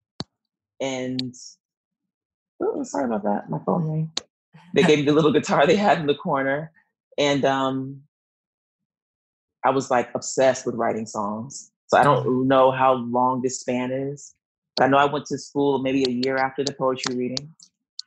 [0.83, 1.35] And
[2.63, 3.49] oh, sorry about that.
[3.49, 4.13] My phone rang.
[4.75, 6.73] They gave me the little guitar they had in the corner.
[7.17, 8.03] And um,
[9.65, 11.73] I was like obsessed with writing songs.
[11.87, 12.45] So I don't mm.
[12.45, 14.35] know how long this span is,
[14.77, 17.55] but I know I went to school maybe a year after the poetry reading.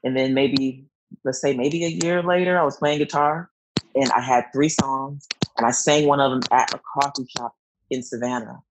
[0.04, 0.86] And then maybe,
[1.24, 3.50] let's say maybe a year later, I was playing guitar
[3.96, 5.28] and I had three songs
[5.60, 7.54] and I sang one of them at a coffee shop
[7.90, 8.62] in Savannah.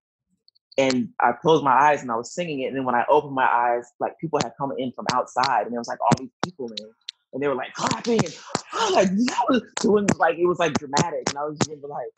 [0.79, 2.69] And I closed my eyes and I was singing it.
[2.69, 5.73] And then when I opened my eyes, like people had come in from outside and
[5.73, 6.91] there was like all these people in.
[7.35, 8.35] And they were like clapping and
[8.73, 11.29] oh, like that was doing like it was like dramatic.
[11.29, 12.09] And I was just like,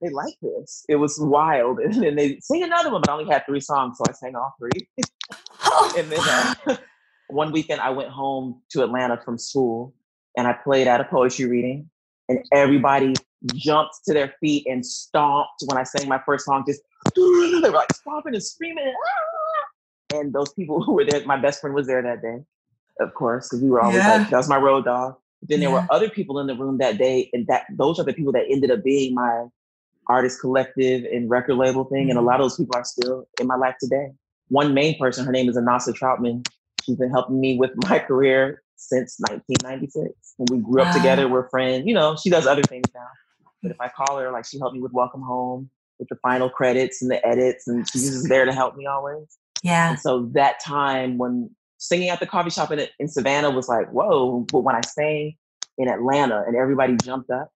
[0.00, 0.84] they like this.
[0.88, 1.80] It was wild.
[1.82, 4.36] And then they sing another one, but I only had three songs, so I sang
[4.36, 4.86] all three.
[5.98, 6.76] and then uh,
[7.30, 9.92] one weekend I went home to Atlanta from school
[10.36, 11.90] and I played at a poetry reading
[12.28, 13.14] and everybody
[13.54, 16.64] jumped to their feet and stomped when I sang my first song.
[16.66, 16.82] Just
[17.14, 18.84] they were like stomping and screaming.
[18.84, 20.18] And, ah!
[20.18, 22.38] and those people who were there, my best friend was there that day,
[23.00, 24.18] of course, because we were always yeah.
[24.18, 25.16] like, that was my road dog.
[25.42, 25.82] Then there yeah.
[25.82, 28.44] were other people in the room that day, and that those are the people that
[28.50, 29.46] ended up being my
[30.08, 32.04] artist collective and record label thing.
[32.04, 32.10] Mm-hmm.
[32.10, 32.26] And a mm-hmm.
[32.26, 34.10] lot of those people are still in my life today.
[34.48, 36.46] One main person, her name is Anasa Troutman.
[36.82, 40.34] She's been helping me with my career since 1996.
[40.36, 41.86] When we grew up together, we're friends.
[41.86, 43.06] You know, she does other things now.
[43.62, 44.04] But if I mm-hmm.
[44.04, 47.24] call her, like she helped me with Welcome Home, with the final credits and the
[47.26, 49.36] edits, and she's just there to help me always.
[49.62, 49.90] Yeah.
[49.90, 53.90] And so that time when singing at the coffee shop in, in Savannah was like,
[53.90, 54.46] whoa.
[54.52, 55.36] But when I sang
[55.76, 57.50] in Atlanta and everybody jumped up,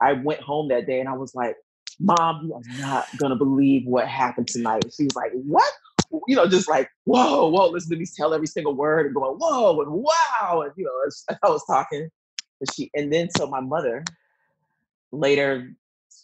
[0.00, 1.56] I went home that day and I was like,
[2.00, 4.84] Mom, you are not gonna believe what happened tonight.
[4.96, 5.72] She was like, What?
[6.26, 9.36] You know, just like, whoa, whoa, listen to me tell every single word and going,
[9.38, 10.62] whoa, and wow.
[10.62, 12.08] And, you know, I was talking,
[12.60, 14.04] and she, and then so my mother
[15.12, 15.70] later,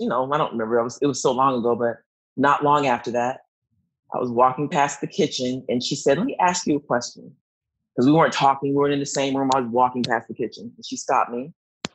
[0.01, 1.99] you know, I don't remember, it was, it was so long ago, but
[2.37, 3.41] not long after that,
[4.15, 7.35] I was walking past the kitchen and she said, let me ask you a question.
[7.95, 9.51] Because we weren't talking, we weren't in the same room.
[9.55, 11.53] I was walking past the kitchen and she stopped me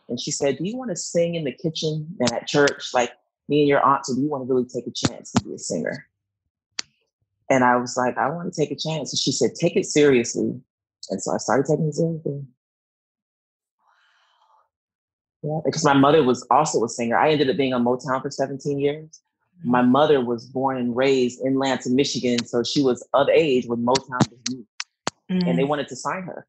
[0.10, 3.14] And she said, Do you want to sing in the kitchen and at church like
[3.50, 4.06] me and your aunt?
[4.06, 6.09] so do you want to really take a chance to be a singer?
[7.50, 9.12] And I was like, I want to take a chance.
[9.12, 10.60] And she said, Take it seriously.
[11.10, 12.44] And so I started taking it seriously.
[15.42, 17.18] Yeah, because my mother was also a singer.
[17.18, 19.22] I ended up being on Motown for 17 years.
[19.64, 19.92] My mm-hmm.
[19.92, 24.20] mother was born and raised in Lansing, Michigan, so she was of age when Motown
[24.30, 24.66] was new,
[25.32, 25.48] mm-hmm.
[25.48, 25.68] and they mm.
[25.68, 26.46] wanted to sign her.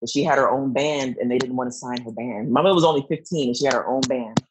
[0.00, 2.50] But she had her own band, and they didn't want to sign her band.
[2.50, 4.42] My mother was only 15, and she had her own band,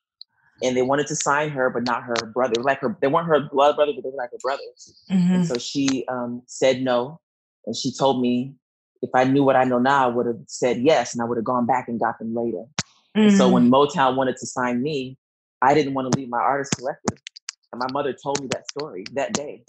[0.63, 2.62] and they wanted to sign her, but not her brother.
[2.62, 5.04] Like her, they weren't her blood brother, but they were like her brothers.
[5.12, 5.34] Mm-hmm.
[5.34, 7.20] And so she um, said no,
[7.65, 8.56] and she told me
[9.02, 11.38] if I knew what I know now, I would have said yes, and I would
[11.38, 12.63] have gone back and got them later.
[13.15, 13.38] Mm-hmm.
[13.38, 15.17] So when Motown wanted to sign me,
[15.62, 17.17] I didn't want to leave my artist collective.
[17.72, 19.63] And my mother told me that story that day.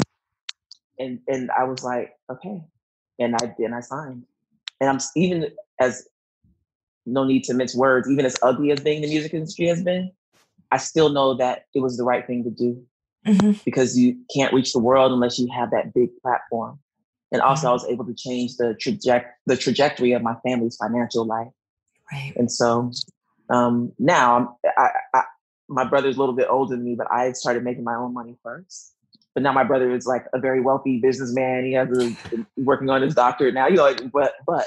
[0.99, 2.61] And and I was like, okay.
[3.19, 4.25] And I and I signed.
[4.81, 6.07] And I'm even as
[7.07, 10.13] no need to mince words, even as ugly as being the music industry has been,
[10.71, 12.83] I still know that it was the right thing to do.
[13.27, 13.61] Mm-hmm.
[13.65, 16.79] Because you can't reach the world unless you have that big platform.
[17.33, 17.69] And also mm-hmm.
[17.69, 21.49] I was able to change the traje- the trajectory of my family's financial life.
[22.11, 22.33] Right.
[22.37, 22.91] And so
[23.51, 25.23] um, now I, I,
[25.69, 28.37] my brother's a little bit older than me, but I started making my own money
[28.43, 28.95] first.
[29.35, 31.65] But now my brother is like a very wealthy businessman.
[31.65, 32.17] He has a,
[32.57, 33.67] working on his doctorate now.
[33.69, 34.67] You know, but but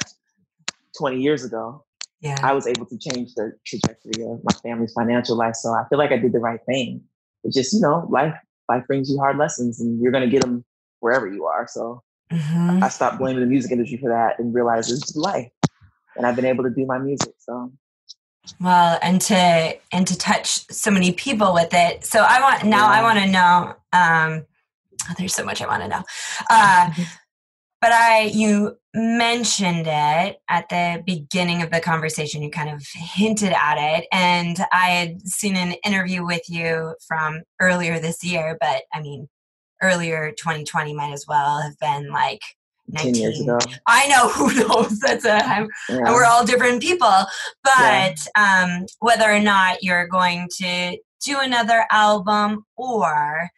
[0.98, 1.84] 20 years ago,
[2.22, 2.38] yeah.
[2.44, 5.56] I was able to change the trajectory of my family's financial life.
[5.56, 7.02] So I feel like I did the right thing.
[7.44, 8.36] It's just you know, life
[8.70, 10.64] life brings you hard lessons, and you're gonna get them
[11.00, 11.68] wherever you are.
[11.68, 12.84] So mm-hmm.
[12.84, 15.52] I stopped blaming the music industry for that and realized it's life,
[16.16, 17.34] and I've been able to do my music.
[17.40, 17.72] So
[18.60, 22.88] well and to and to touch so many people with it so i want now
[22.88, 24.46] i want to know um
[25.10, 26.04] oh, there's so much i want to know
[26.50, 26.92] uh
[27.82, 33.54] but i you mentioned it at the beginning of the conversation you kind of hinted
[33.54, 38.84] at it and i had seen an interview with you from earlier this year but
[38.94, 39.30] i mean
[39.82, 42.42] earlier 2020 might as well have been like
[42.92, 43.58] 19 years ago.
[43.88, 45.00] I know who knows.
[45.00, 46.14] That's a yeah.
[46.14, 47.26] we're all different people.
[47.64, 48.64] But yeah.
[48.80, 53.50] um, whether or not you're going to do another album or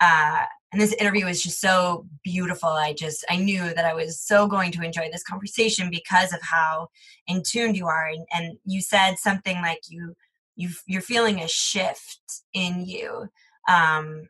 [0.00, 0.42] uh,
[0.74, 2.68] and this interview was just so beautiful.
[2.68, 6.40] I just I knew that I was so going to enjoy this conversation because of
[6.42, 6.88] how
[7.28, 8.08] in tuned you are.
[8.08, 10.16] And, and you said something like you
[10.56, 13.28] you you're feeling a shift in you.
[13.68, 14.28] Um,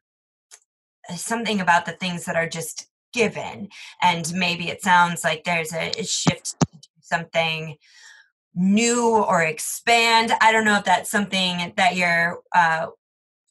[1.16, 3.70] something about the things that are just given
[4.02, 7.76] and maybe it sounds like there's a, a shift to something
[8.54, 12.86] new or expand i don't know if that's something that you're uh,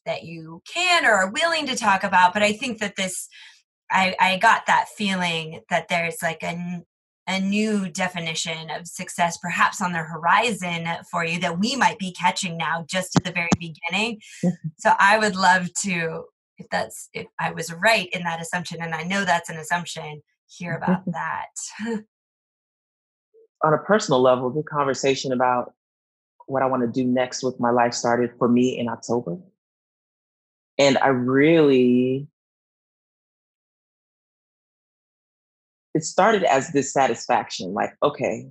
[0.06, 3.28] that you can or are willing to talk about but i think that this
[3.90, 6.82] i i got that feeling that there's like a
[7.26, 12.12] a new definition of success perhaps on the horizon for you that we might be
[12.12, 14.68] catching now just at the very beginning mm-hmm.
[14.78, 16.24] so i would love to
[16.58, 20.22] if that's if I was right in that assumption, and I know that's an assumption,
[20.48, 21.12] hear about mm-hmm.
[21.12, 22.04] that.
[23.64, 25.72] On a personal level, the conversation about
[26.46, 29.38] what I want to do next with my life started for me in October.
[30.78, 32.28] And I really
[35.94, 38.48] it started as dissatisfaction like okay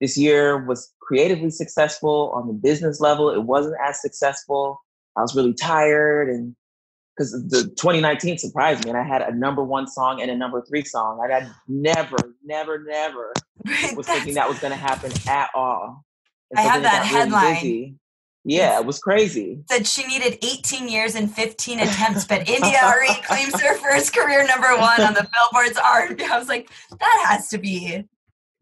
[0.00, 4.80] this year was creatively successful on the business level it wasn't as successful
[5.16, 6.56] i was really tired and
[7.16, 10.62] because the 2019 surprised me and I had a number one song and a number
[10.62, 11.20] three song.
[11.20, 13.34] I never, never, never
[13.94, 16.04] was thinking that was going to happen at all.
[16.50, 17.54] And I so have that headline.
[17.56, 17.94] Really
[18.44, 19.62] yeah, it was crazy.
[19.70, 24.44] Said she needed 18 years and 15 attempts, but India India.Arie claims her first career
[24.46, 26.24] number one on the Billboard's R&B.
[26.24, 28.04] I was like, that has to be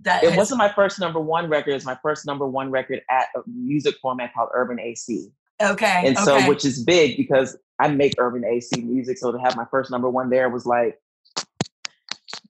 [0.00, 0.22] that.
[0.22, 1.70] It wasn't my first number one record.
[1.70, 5.30] It was my first number one record at a music format called Urban AC.
[5.62, 6.02] Okay.
[6.04, 9.18] And so, which is big because I make urban AC music.
[9.18, 10.98] So to have my first number one there was like,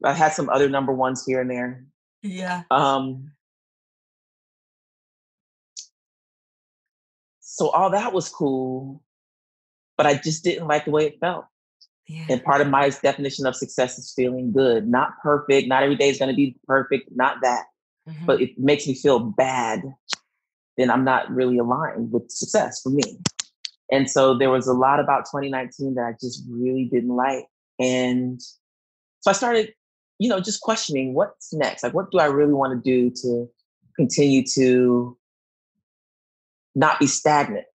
[0.04, 1.84] I had some other number ones here and there.
[2.22, 2.62] Yeah.
[2.70, 3.32] Um,
[7.60, 9.02] so all that was cool,
[9.98, 11.44] but I just didn't like the way it felt.
[12.08, 12.24] Yeah.
[12.30, 15.68] And part of my definition of success is feeling good, not perfect.
[15.68, 17.66] Not every day is going to be perfect, not that.
[18.08, 18.24] Mm-hmm.
[18.24, 19.82] But it makes me feel bad
[20.78, 23.20] then I'm not really aligned with success for me.
[23.92, 27.44] And so there was a lot about 2019 that I just really didn't like.
[27.78, 28.40] And
[29.20, 29.74] so I started,
[30.18, 31.82] you know, just questioning what's next?
[31.82, 33.50] Like, what do I really want to do to
[33.94, 35.18] continue to
[36.74, 37.66] not be stagnant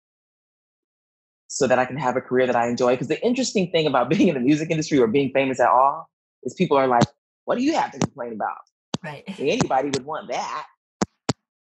[1.49, 2.93] so that I can have a career that I enjoy?
[2.93, 6.09] Because the interesting thing about being in the music industry or being famous at all
[6.43, 7.05] is people are like,
[7.45, 8.59] what do you have to complain about?
[9.03, 9.23] Right.
[9.39, 10.67] Anybody would want that.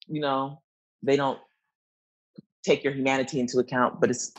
[0.06, 0.60] You know,
[1.02, 1.38] they don't
[2.64, 4.32] take your humanity into account, but it's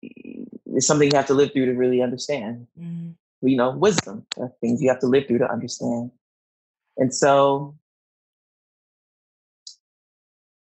[0.00, 2.66] it's something you have to live through to really understand.
[2.78, 3.46] Mm-hmm.
[3.46, 4.26] You know, wisdom,
[4.60, 6.10] things you have to live through to understand.
[6.96, 7.76] And so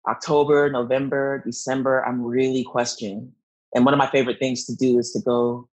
[0.07, 3.31] October, November, December, I'm really questioning.
[3.73, 5.67] And one of my favorite things to do is to go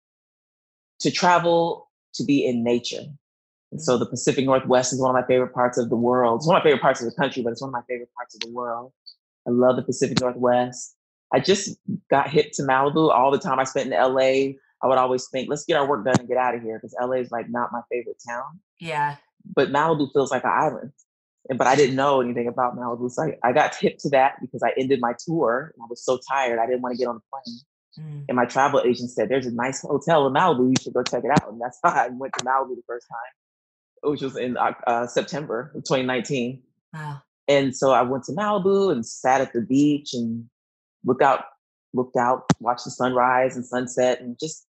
[0.99, 3.03] to travel to be in nature.
[3.71, 6.39] And so the Pacific Northwest is one of my favorite parts of the world.
[6.39, 8.13] It's one of my favorite parts of the country, but it's one of my favorite
[8.15, 8.91] parts of the world.
[9.47, 10.95] I love the Pacific Northwest.
[11.33, 11.77] I just
[12.09, 14.53] got hit to Malibu all the time I spent in LA.
[14.83, 16.95] I would always think, let's get our work done and get out of here because
[17.01, 18.59] LA is like not my favorite town.
[18.79, 19.15] Yeah.
[19.55, 20.91] But Malibu feels like an island.
[21.49, 23.11] And, but I didn't know anything about Malibu.
[23.11, 26.03] So I, I got tipped to that because I ended my tour and I was
[26.03, 26.59] so tired.
[26.59, 27.59] I didn't want to get on the plane.
[27.99, 28.25] Mm.
[28.29, 30.69] And my travel agent said, There's a nice hotel in Malibu.
[30.69, 31.51] You should go check it out.
[31.51, 35.07] And that's why I went to Malibu the first time, which was in uh, uh
[35.07, 36.61] September of 2019.
[36.93, 37.21] Wow.
[37.47, 40.45] And so I went to Malibu and sat at the beach and
[41.03, 41.43] looked out,
[41.93, 44.65] looked out, watched the sunrise and sunset, and just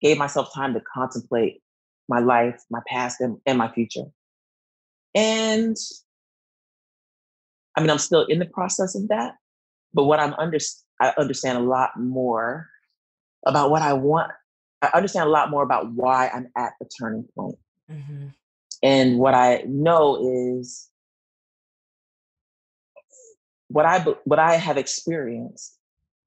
[0.00, 1.62] gave myself time to contemplate
[2.08, 4.04] my life, my past, and, and my future.
[5.14, 5.76] And
[7.76, 9.34] I mean, I'm still in the process of that,
[9.92, 10.58] but what I'm under,
[11.00, 12.68] I understand a lot more
[13.46, 14.30] about what I want.
[14.82, 17.56] I understand a lot more about why I'm at the turning point.
[17.90, 18.28] Mm-hmm.
[18.82, 20.90] And what I know is
[23.68, 25.78] what I what I have experienced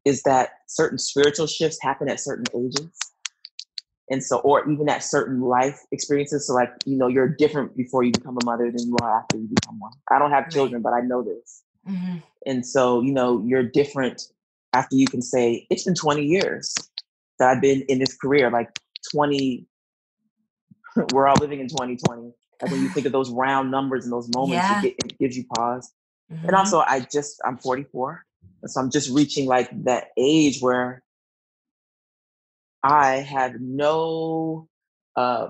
[0.05, 2.89] is that certain spiritual shifts happen at certain ages.
[4.09, 6.47] And so, or even at certain life experiences.
[6.47, 9.37] So, like, you know, you're different before you become a mother than you are after
[9.37, 9.91] you become one.
[10.09, 11.63] I don't have children, but I know this.
[11.89, 12.17] Mm-hmm.
[12.45, 14.23] And so, you know, you're different
[14.73, 16.73] after you can say, it's been 20 years
[17.39, 18.69] that I've been in this career, like
[19.11, 19.65] 20,
[21.13, 22.31] we're all living in 2020.
[22.61, 24.83] Like when you think of those round numbers and those moments, yeah.
[24.83, 25.91] it, it gives you pause.
[26.31, 26.47] Mm-hmm.
[26.47, 28.25] And also, I just, I'm 44.
[28.65, 31.03] So I'm just reaching like that age where
[32.83, 34.67] I have no,
[35.15, 35.49] uh,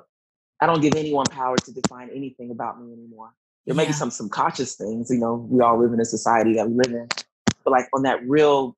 [0.62, 3.32] I don't give anyone power to define anything about me anymore.
[3.66, 3.90] There may yeah.
[3.90, 6.94] be some subconscious things, you know, we all live in a society that we live
[6.94, 7.08] in.
[7.64, 8.76] But like on that real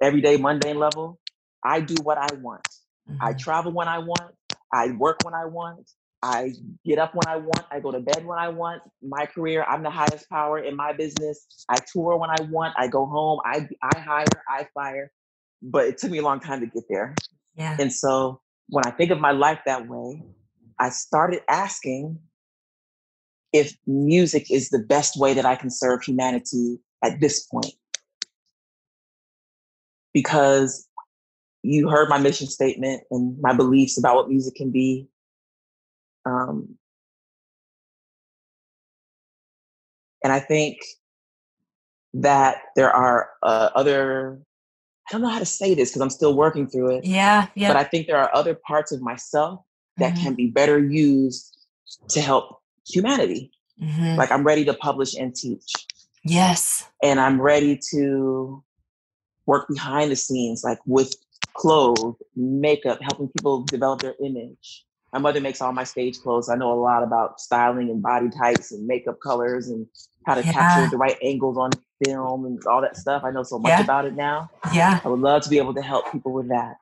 [0.00, 1.20] everyday mundane level,
[1.64, 2.66] I do what I want.
[3.10, 3.18] Mm-hmm.
[3.22, 4.34] I travel when I want.
[4.72, 5.90] I work when I want.
[6.22, 6.52] I
[6.84, 7.66] get up when I want.
[7.70, 8.82] I go to bed when I want.
[9.02, 11.46] My career, I'm the highest power in my business.
[11.68, 12.74] I tour when I want.
[12.78, 13.40] I go home.
[13.44, 14.26] I I hire.
[14.48, 15.10] I fire.
[15.62, 17.14] But it took me a long time to get there.
[17.54, 17.76] Yeah.
[17.78, 20.22] And so when I think of my life that way,
[20.78, 22.18] I started asking
[23.52, 27.74] if music is the best way that I can serve humanity at this point.
[30.14, 30.88] Because
[31.62, 35.08] you heard my mission statement and my beliefs about what music can be
[36.24, 36.76] um,
[40.22, 40.78] and I think
[42.14, 44.40] that there are uh, other,
[45.08, 47.04] I don't know how to say this because I'm still working through it.
[47.04, 47.68] Yeah, yeah.
[47.68, 49.60] But I think there are other parts of myself
[49.98, 50.22] that mm-hmm.
[50.22, 51.56] can be better used
[52.10, 53.50] to help humanity.
[53.82, 54.16] Mm-hmm.
[54.16, 55.72] Like I'm ready to publish and teach.
[56.24, 56.88] Yes.
[57.02, 58.62] And I'm ready to
[59.46, 61.16] work behind the scenes, like with
[61.54, 66.48] clothes, makeup, helping people develop their image, my mother makes all my stage clothes.
[66.48, 69.86] I know a lot about styling and body types and makeup colors and
[70.26, 70.52] how to yeah.
[70.52, 71.70] capture the right angles on
[72.04, 73.22] film and all that stuff.
[73.24, 73.82] I know so much yeah.
[73.82, 74.50] about it now.
[74.72, 75.00] Yeah.
[75.04, 76.76] I would love to be able to help people with that.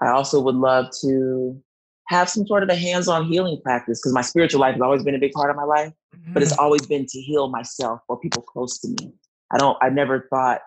[0.00, 1.60] I also would love to
[2.08, 5.14] have some sort of a hands-on healing practice because my spiritual life has always been
[5.14, 6.32] a big part of my life, mm-hmm.
[6.32, 6.62] but it's mm-hmm.
[6.62, 9.12] always been to heal myself or people close to me.
[9.52, 10.60] I don't I never thought,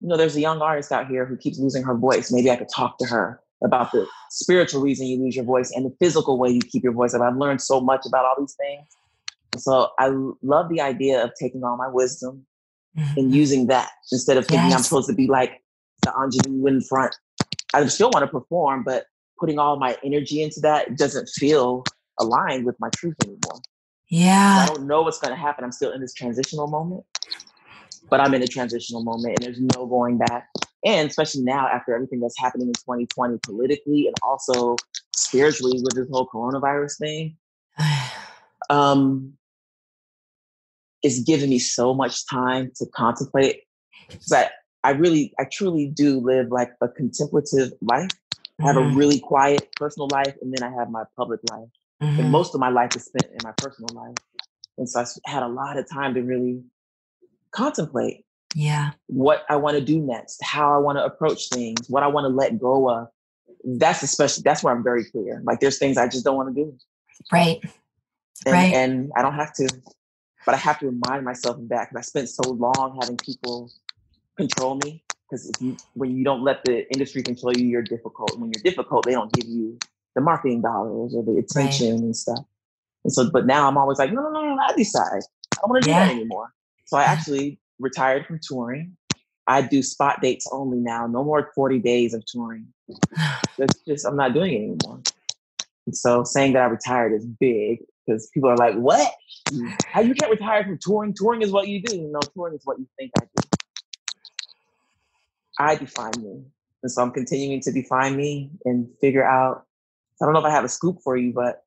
[0.00, 2.30] you know, there's a young artist out here who keeps losing her voice.
[2.30, 5.86] Maybe I could talk to her about the spiritual reason you lose your voice and
[5.86, 7.22] the physical way you keep your voice up.
[7.22, 8.86] I've learned so much about all these things.
[9.58, 10.10] So I
[10.42, 12.46] love the idea of taking all my wisdom
[12.96, 13.18] mm-hmm.
[13.18, 14.78] and using that instead of thinking yes.
[14.78, 15.62] I'm supposed to be like
[16.02, 17.14] the ingenue in front.
[17.72, 19.04] I still want to perform, but
[19.38, 21.84] putting all my energy into that doesn't feel
[22.20, 23.60] aligned with my truth anymore.
[24.08, 24.66] Yeah.
[24.66, 25.64] So I don't know what's going to happen.
[25.64, 27.04] I'm still in this transitional moment,
[28.08, 30.48] but I'm in a transitional moment and there's no going back
[30.84, 34.76] and especially now after everything that's happening in 2020 politically and also
[35.14, 37.36] spiritually with this whole coronavirus thing
[38.70, 39.32] um
[41.04, 43.60] it's given me so much time to contemplate
[44.08, 44.50] because I,
[44.82, 48.10] I really i truly do live like a contemplative life.
[48.60, 48.94] I have mm-hmm.
[48.94, 51.68] a really quiet personal life and then i have my public life
[52.02, 52.20] mm-hmm.
[52.20, 54.16] and most of my life is spent in my personal life
[54.78, 56.62] and so i had a lot of time to really
[57.50, 58.24] contemplate
[58.54, 58.92] yeah.
[59.08, 62.24] what i want to do next how i want to approach things what i want
[62.24, 63.08] to let go of.
[63.64, 65.40] That's especially that's where i'm very clear.
[65.44, 66.76] Like there's things i just don't want to do.
[67.32, 67.60] Right.
[68.46, 68.74] And, right.
[68.74, 69.68] and i don't have to
[70.46, 73.70] but i have to remind myself of that because i spent so long having people
[74.36, 78.38] control me because if you when you don't let the industry control you, you're difficult.
[78.38, 79.78] When you're difficult, they don't give you
[80.14, 82.00] the marketing dollars or the attention right.
[82.00, 82.44] and stuff.
[83.04, 85.22] And so, but now I'm always like, no, no, no, no I decide.
[85.54, 86.04] I don't want to yeah.
[86.04, 86.52] do that anymore.
[86.86, 88.96] So I actually retired from touring.
[89.46, 91.06] I do spot dates only now.
[91.06, 92.66] No more 40 days of touring.
[93.58, 95.02] That's just I'm not doing it anymore.
[95.86, 99.12] And so saying that I retired is big because people are like, "What?
[99.50, 99.74] Mm.
[99.86, 101.14] How you can't retire from touring?
[101.14, 102.08] Touring is what you do.
[102.10, 103.48] No, touring is what you think I do."
[105.58, 106.42] I define me,
[106.82, 109.66] and so I'm continuing to define me and figure out.
[110.20, 111.64] I don't know if I have a scoop for you, but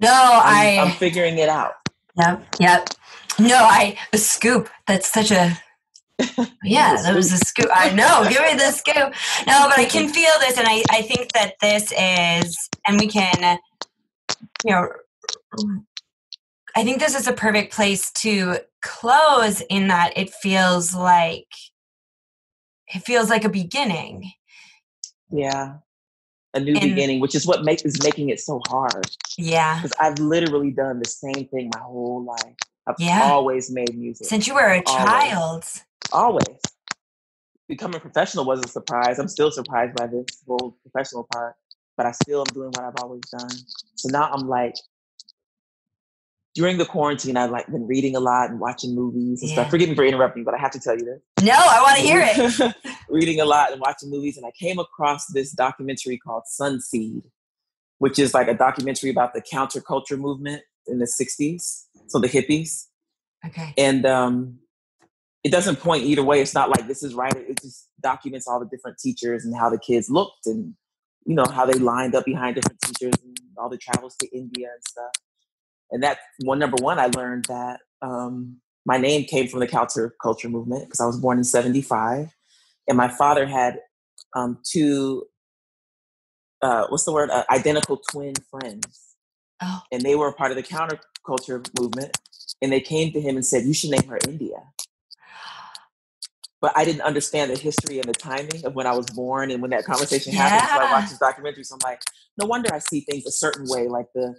[0.00, 1.72] no, I'm, I I'm figuring it out.
[2.18, 2.88] Yep, yep.
[3.38, 4.68] No, I a scoop.
[4.86, 5.58] That's such a
[6.62, 7.68] yeah, that was a scoop.
[7.74, 8.26] I know.
[8.28, 9.14] Give me the scoop.
[9.46, 13.08] No, but I can feel this, and I, I think that this is, and we
[13.08, 13.58] can,
[14.64, 14.88] you know,
[16.76, 21.46] I think this is a perfect place to close in that it feels like
[22.94, 24.32] it feels like a beginning.
[25.30, 25.76] Yeah.
[26.52, 29.06] A new and, beginning, which is what makes is making it so hard.
[29.36, 29.76] Yeah.
[29.76, 32.54] Because I've literally done the same thing my whole life.
[32.86, 33.22] I've yeah.
[33.24, 34.26] always made music.
[34.26, 35.04] Since you were a always.
[35.04, 35.64] child.
[36.12, 36.60] Always.
[37.68, 39.18] Becoming professional was a surprise.
[39.18, 41.54] I'm still surprised by this whole professional part,
[41.96, 43.50] but I still am doing what I've always done.
[43.96, 44.74] So now I'm like,
[46.54, 49.56] during the quarantine, I've like been reading a lot and watching movies and yeah.
[49.56, 49.70] stuff.
[49.70, 51.20] Forgive me for interrupting, but I have to tell you this.
[51.42, 52.96] No, I want to hear it.
[53.08, 57.22] reading a lot and watching movies, and I came across this documentary called Sunseed,
[57.98, 62.86] which is like a documentary about the counterculture movement in the '60s, so the hippies.
[63.44, 63.74] Okay.
[63.76, 64.58] And um,
[65.42, 66.40] it doesn't point either way.
[66.40, 67.34] It's not like this is right.
[67.34, 70.74] It just documents all the different teachers and how the kids looked and
[71.26, 74.68] you know how they lined up behind different teachers and all the travels to India
[74.72, 75.10] and stuff
[75.90, 80.50] and that one number one, I learned that um, my name came from the counterculture
[80.50, 82.34] movement because I was born in '75,
[82.88, 83.78] and my father had
[84.34, 85.24] um, two.
[86.62, 87.30] Uh, what's the word?
[87.30, 89.16] Uh, identical twin friends,
[89.62, 89.80] oh.
[89.92, 92.16] and they were a part of the counterculture movement.
[92.62, 94.56] And they came to him and said, "You should name her India."
[96.64, 99.60] But I didn't understand the history and the timing of when I was born and
[99.60, 100.48] when that conversation yeah.
[100.48, 100.80] happened.
[100.80, 101.62] So I watched this documentary.
[101.62, 102.00] So I'm like,
[102.40, 104.34] no wonder I see things a certain way, like the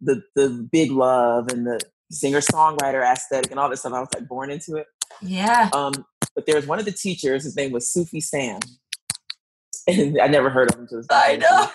[0.00, 1.78] the the big love and the
[2.10, 3.92] singer songwriter aesthetic and all this stuff.
[3.92, 4.86] I was like born into it.
[5.20, 5.68] Yeah.
[5.74, 5.92] Um,
[6.34, 7.44] but there was one of the teachers.
[7.44, 8.60] His name was Sufi Sam,
[9.86, 11.08] and I never heard of him until this.
[11.10, 11.68] I know.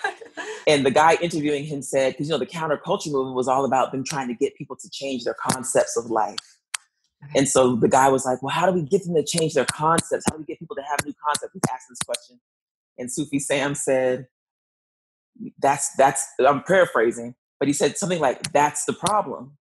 [0.65, 3.91] And the guy interviewing him said, because you know the counterculture movement was all about
[3.91, 6.39] them trying to get people to change their concepts of life.
[7.35, 9.65] And so the guy was like, "Well, how do we get them to change their
[9.65, 10.25] concepts?
[10.29, 12.39] How do we get people to have new concepts?" He's asking this question,
[12.97, 14.27] and Sufi Sam said,
[15.59, 17.35] "That's that's." I'm paraphrasing.
[17.61, 19.55] But he said something like, that's the problem.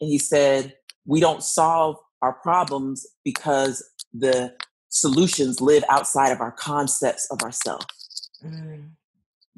[0.00, 0.74] And he said,
[1.04, 4.54] we don't solve our problems because the
[4.88, 8.30] solutions live outside of our concepts of ourselves.
[8.42, 8.92] Mm.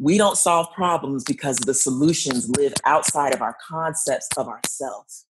[0.00, 5.26] We don't solve problems because the solutions live outside of our concepts of ourselves.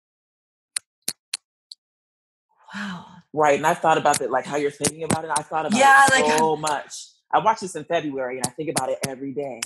[2.76, 3.06] Wow.
[3.32, 3.56] Right.
[3.56, 5.30] And I thought about it like how you're thinking about it.
[5.30, 6.92] I thought about yeah, it like, so much.
[7.32, 9.60] I watched this in February and I think about it every day.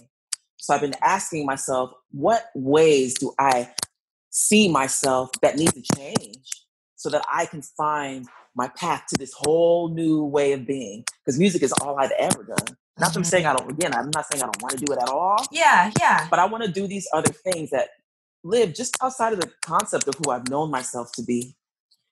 [0.56, 3.70] So I've been asking myself, what ways do I
[4.30, 6.48] see myself that need to change
[6.96, 11.04] so that I can find my path to this whole new way of being?
[11.24, 12.76] Because music is all I've ever done.
[12.98, 13.18] Not mm-hmm.
[13.18, 15.08] I'm saying I don't, again, I'm not saying I don't want to do it at
[15.08, 15.44] all.
[15.50, 16.26] Yeah, yeah.
[16.28, 17.88] But I want to do these other things that
[18.44, 21.56] live just outside of the concept of who I've known myself to be.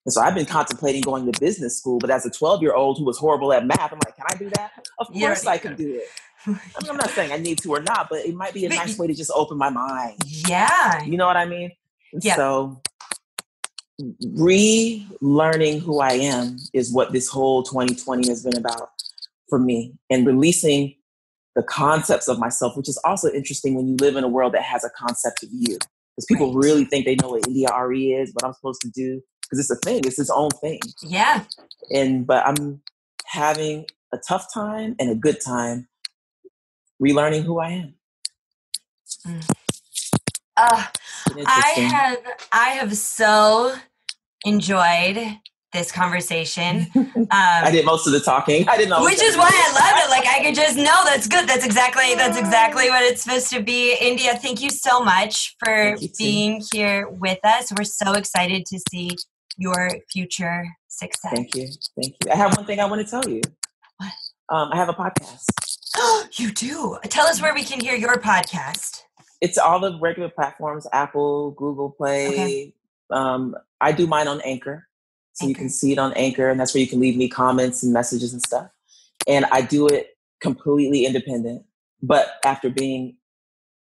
[0.06, 2.98] And so I've been contemplating going to business school, but as a 12 year old
[2.98, 4.70] who was horrible at math, I'm like, can I do that?
[4.98, 6.04] Of course I can do it.
[6.46, 8.68] I mean, I'm not saying I need to or not, but it might be a
[8.68, 10.14] nice way to just open my mind.
[10.26, 11.04] Yeah.
[11.04, 11.72] You know what I mean?
[12.22, 12.36] Yeah.
[12.36, 12.80] So
[14.00, 18.90] relearning who I am is what this whole 2020 has been about
[19.48, 20.94] for me and releasing
[21.56, 24.62] the concepts of myself, which is also interesting when you live in a world that
[24.62, 25.76] has a concept of you.
[26.14, 26.64] Because people right.
[26.64, 29.20] really think they know what India.Arie is, what I'm supposed to do.
[29.48, 30.80] Because it's a thing, it's its own thing.
[31.02, 31.44] Yeah.
[31.90, 32.82] And but I'm
[33.26, 35.88] having a tough time and a good time
[37.02, 37.94] relearning who I am.
[39.26, 39.50] Mm.
[40.56, 40.84] Uh,
[41.46, 42.18] I have
[42.52, 43.74] I have so
[44.44, 45.38] enjoyed
[45.72, 46.86] this conversation.
[47.30, 48.66] Um, I did most of the talking.
[48.68, 50.10] I didn't know, which is why I love it.
[50.10, 51.46] Like I could just know that's good.
[51.46, 53.94] That's exactly that's exactly what it's supposed to be.
[54.00, 57.70] India, thank you so much for being here with us.
[57.76, 59.10] We're so excited to see
[59.58, 61.32] your future success.
[61.34, 61.68] Thank you,
[62.00, 62.30] thank you.
[62.32, 63.42] I have one thing I want to tell you.
[63.98, 64.12] What?
[64.48, 65.44] Um, I have a podcast.
[66.38, 66.96] you do.
[67.04, 69.02] Tell us where we can hear your podcast.
[69.40, 72.28] It's all the regular platforms: Apple, Google Play.
[72.28, 72.74] Okay.
[73.10, 74.86] Um, I do mine on Anchor,
[75.32, 75.48] So Anchor.
[75.48, 77.92] you can see it on Anchor, and that's where you can leave me comments and
[77.92, 78.70] messages and stuff.
[79.26, 81.64] And I do it completely independent.
[82.02, 83.16] But after being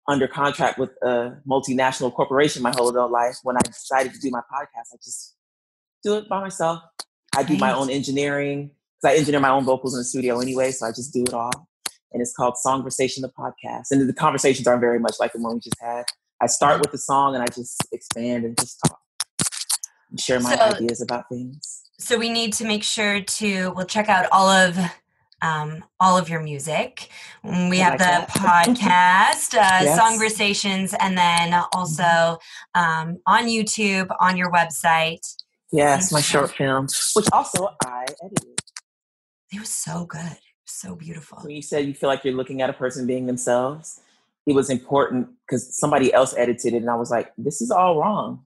[0.08, 4.30] under contract with a multinational corporation my whole adult life, when I decided to do
[4.30, 5.36] my podcast, I just
[6.02, 6.82] do it by myself.
[7.36, 8.70] I do my own engineering
[9.00, 11.32] because I engineer my own vocals in the studio anyway, so I just do it
[11.32, 11.68] all.
[12.12, 13.86] And it's called Songversation, the podcast.
[13.90, 16.04] And the conversations aren't very much like the one we just had.
[16.40, 18.98] I start with the song and I just expand and just talk
[20.10, 21.82] and share my so, ideas about things.
[21.98, 24.76] So we need to make sure to we'll check out all of
[25.42, 27.08] um, all of your music.
[27.44, 29.98] We I have like the podcast, uh, yes.
[29.98, 32.38] Songversations, and then also
[32.74, 35.26] um, on YouTube, on your website.
[35.72, 38.60] Yes, my short film, which also I edited.
[39.52, 41.38] It was so good, so beautiful.
[41.42, 44.00] When you said you feel like you're looking at a person being themselves,
[44.46, 47.98] it was important because somebody else edited it, and I was like, "This is all
[47.98, 48.44] wrong."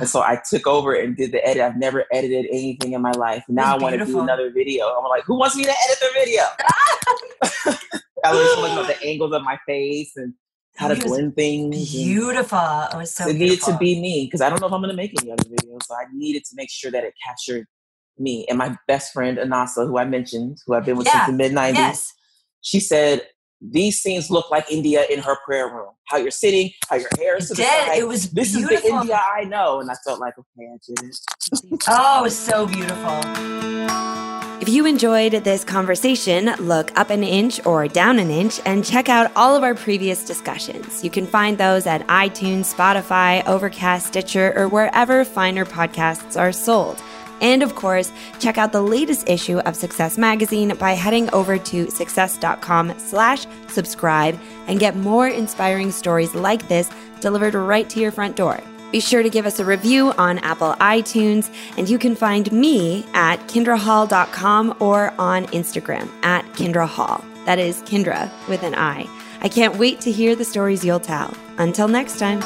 [0.00, 1.62] And so I took over and did the edit.
[1.62, 3.44] I've never edited anything in my life.
[3.48, 4.86] Now I want to do another video.
[4.86, 6.42] I'm like, who wants me to edit the video?
[8.24, 10.32] I was looking at the angles of my face and
[10.76, 11.92] how to blend things.
[11.92, 12.58] Beautiful.
[12.92, 13.28] It was so.
[13.28, 15.30] It needed to be me because I don't know if I'm going to make any
[15.30, 15.84] other videos.
[15.84, 17.66] So I needed to make sure that it captured
[18.18, 21.26] me and my best friend Anasa, who I mentioned, who I've been with yeah.
[21.26, 21.74] since the mid '90s.
[21.74, 22.12] Yes.
[22.62, 23.22] She said
[23.60, 25.90] these scenes look like India in her prayer room.
[26.06, 27.98] How you're sitting, how your hair is to the side.
[27.98, 28.76] It was this beautiful.
[28.76, 31.16] is the India I know, and I felt like okay, I did it.
[31.88, 34.33] oh, it was so beautiful.
[34.64, 39.10] If you enjoyed this conversation, look up an inch or down an inch and check
[39.10, 41.04] out all of our previous discussions.
[41.04, 47.02] You can find those at iTunes, Spotify, Overcast, Stitcher, or wherever finer podcasts are sold.
[47.42, 51.90] And of course, check out the latest issue of Success Magazine by heading over to
[51.90, 56.88] success.com slash subscribe and get more inspiring stories like this
[57.20, 58.62] delivered right to your front door.
[58.94, 63.04] Be sure to give us a review on Apple iTunes, and you can find me
[63.12, 67.24] at kindrahall.com or on Instagram at kindrahall.
[67.44, 69.08] That is Kindra with an I.
[69.40, 71.34] I can't wait to hear the stories you'll tell.
[71.58, 72.38] Until next time.